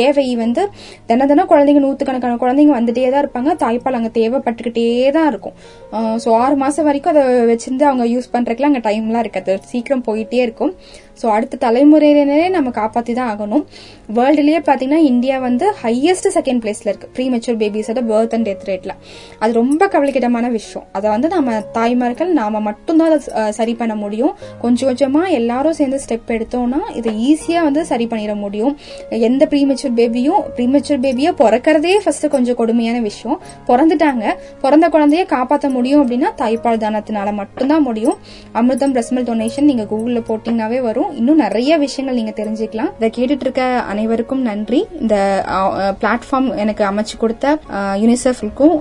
தேவை 0.00 0.26
வந்து 0.44 0.62
தின 1.08 1.26
தினம் 1.32 1.50
குழந்தைங்க 1.52 1.80
நூத்துக்கணக்கான 1.86 2.38
குழந்தைங்க 2.44 2.74
வந்துட்டே 2.78 3.08
தான் 3.14 3.22
இருப்பாங்க. 3.24 3.50
தாய்ப்பால் 3.64 3.98
அங்க 4.00 4.10
தேவைப்பட்டுக்கிட்டே 4.18 4.86
தான் 5.18 5.28
இருக்கும். 5.32 5.56
ஸோ 6.24 6.28
ஆறு 6.44 6.56
மாசம் 6.64 6.86
வரைக்கும் 6.88 7.14
அதை 7.14 7.24
வச்சிருந்து 7.46 7.82
அவங்க 7.82 8.04
யூஸ் 8.04 8.30
பண்றதுக்குலாம் 8.32 8.72
அங்க 8.72 8.78
டைம்லாம் 8.90 9.18
இருக்காது. 9.18 9.58
சீக்கிரம் 9.62 10.04
போயிட்டே 10.06 10.34
இருக்கும். 10.34 10.74
ஸோ 11.20 11.26
அடுத்த 11.36 11.60
தலைமுறையினரே 11.66 12.46
நம்ம 12.56 12.72
காப்பாற்றி 12.80 13.12
தான் 13.18 13.30
ஆகணும் 13.32 13.64
வேர்ல்டுலயே 14.16 14.60
பார்த்தீங்கன்னா 14.66 15.02
இந்தியா 15.12 15.36
வந்து 15.46 15.66
ஹையஸ்ட் 15.82 16.28
செகண்ட் 16.36 16.60
பிளேஸ்ல 16.64 16.88
இருக்கு. 16.90 17.08
ப்ரீ 17.14 17.24
மெச்சூர் 17.34 17.58
பேபிஸோட 17.62 18.00
பர்த் 18.10 18.34
அண்ட் 18.36 18.46
டெத் 18.48 18.66
ரேட்ல 18.70 18.92
அது 19.42 19.52
ரொம்ப 19.60 19.82
கவலைக்கிடமான 19.94 20.50
விஷயம். 20.58 20.84
அதை 20.96 21.06
வந்து 21.14 21.28
நம்ம 21.36 21.56
தாய்மார்கள் 21.78 22.30
நாம 22.40 22.60
மட்டும்தான் 22.68 23.10
அதை 23.10 23.50
சரி 23.58 23.74
பண்ண 23.80 23.94
முடியும். 24.02 24.34
கொஞ்சம் 24.64 24.88
கொஞ்சமா 24.90 25.22
எல்லாரும் 25.38 25.76
சேர்ந்து 25.80 26.00
ஸ்டெப் 26.04 26.30
எடுத்தோம்னா 26.36 26.80
இதை 27.00 27.12
ஈஸியா 27.30 27.62
வந்து 27.68 27.84
சரி 27.90 28.06
பண்ணிட 28.12 28.34
முடியும். 28.44 28.74
எந்த 29.28 29.42
ப்ரீமெச்சூர் 29.54 29.94
பேபியும் 30.00 30.44
ப்ரீமெச்சூர் 30.58 31.02
பேபியை 31.06 31.32
பிறக்கிறதே 31.42 31.94
ஃபர்ஸ்ட் 32.04 32.26
கொஞ்சம் 32.36 32.58
கொடுமையான 32.60 33.00
விஷயம். 33.08 33.38
பிறந்துட்டாங்க. 33.70 34.24
பிறந்த 34.64 34.86
குழந்தைய 34.94 35.24
காப்பாற்ற 35.34 35.66
முடியும் 35.76 36.02
அப்படின்னா 36.02 36.30
தாய்ப்பால் 36.42 36.82
தானத்தினால 36.84 37.34
மட்டும்தான் 37.40 37.84
முடியும். 37.88 38.16
அமிர்தம் 38.60 38.94
பிரஸ்மல் 38.96 39.28
டொனேஷன் 39.30 39.68
நீங்க 39.70 39.86
கூகுள்ல 39.92 40.22
போட்டீங்கன்னாவே 40.30 40.80
வரும். 40.88 41.05
இன்னும் 41.14 41.36
நிறைய 41.36 41.78
விஷயங்கள் 41.78 42.22
நீங்க 42.22 42.34
தெரிஞ்சுக்கலாம். 42.42 42.90
இதை 42.98 43.10
கேட்டுட்டு 43.16 43.44
இருக்க 43.46 43.62
அனைவருக்கும் 43.92 44.42
நன்றி. 44.42 44.86
இந்த 45.00 45.44
பிளாட்ஃபார்ம் 46.00 46.56
எனக்கு 46.56 46.84
அமைச்சு 46.84 47.16
கொடுத்த 47.18 47.58
யூனிசெஃப்க்கும் 48.02 48.76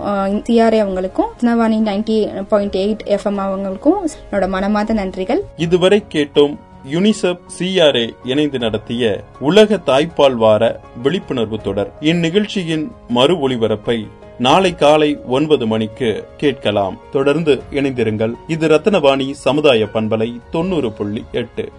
சிஆர்ஏ 0.49 0.79
அவங்களுக்கும் 0.85 1.31
தினவாணி 1.41 1.79
நைன்டி 1.89 2.17
பாயிண்ட் 2.47 2.75
எயிட் 2.75 3.03
எஃப்எம் 3.15 3.41
அவங்களுக்கும் 3.47 3.99
என்னோட 4.31 4.47
மனமார்ந்த 4.47 4.93
நன்றிகள். 4.93 5.41
இதுவரை 5.57 6.03
கேட்டோம் 6.13 6.55
யுனிசெப் 6.91 7.45
சிஆர்ஏ 7.59 8.07
இணைந்து 8.23 8.59
நடத்திய 8.59 9.21
உலக 9.39 9.79
தாய்ப்பால் 9.85 10.37
வார 10.43 10.79
விழிப்புணர்வு 11.03 11.57
தொடர். 11.61 11.91
இந்நிகழ்ச்சியின் 12.01 12.85
மறு 13.07 13.49
ஒளிபரப்பை 13.49 14.07
நாளை 14.39 14.75
காலை 14.75 15.19
ஒன்பது 15.27 15.67
மணிக்கு 15.67 16.27
கேட்கலாம். 16.37 16.99
தொடர்ந்து 17.11 17.61
இணைந்திருங்கள். 17.71 18.33
இது 18.47 18.67
ரத்னவாணி 18.67 19.31
சமுதாய 19.31 19.85
பண்பலை 19.85 20.39
தொண்ணூறு 20.51 20.91
புள்ளி 20.91 21.25
எட்டு. 21.31 21.71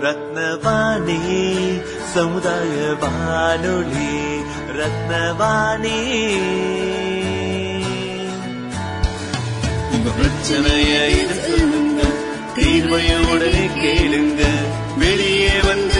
ரத்னவாணி 0.00 1.82
சமுதாய 1.84 2.94
வானொலி. 3.00 4.08
ரத்னவாணி. 4.76 5.88
உங்க 9.92 10.10
பிரச்சனைய 10.20 11.08
இது 11.08 11.34
சொல்லுங்க 11.34 12.02
தீர்வைய 12.56 13.34
உடனே 13.34 13.66
கேளுங்க. 13.82 14.42
வெளியே 14.98 15.60
வந்து 15.66 15.99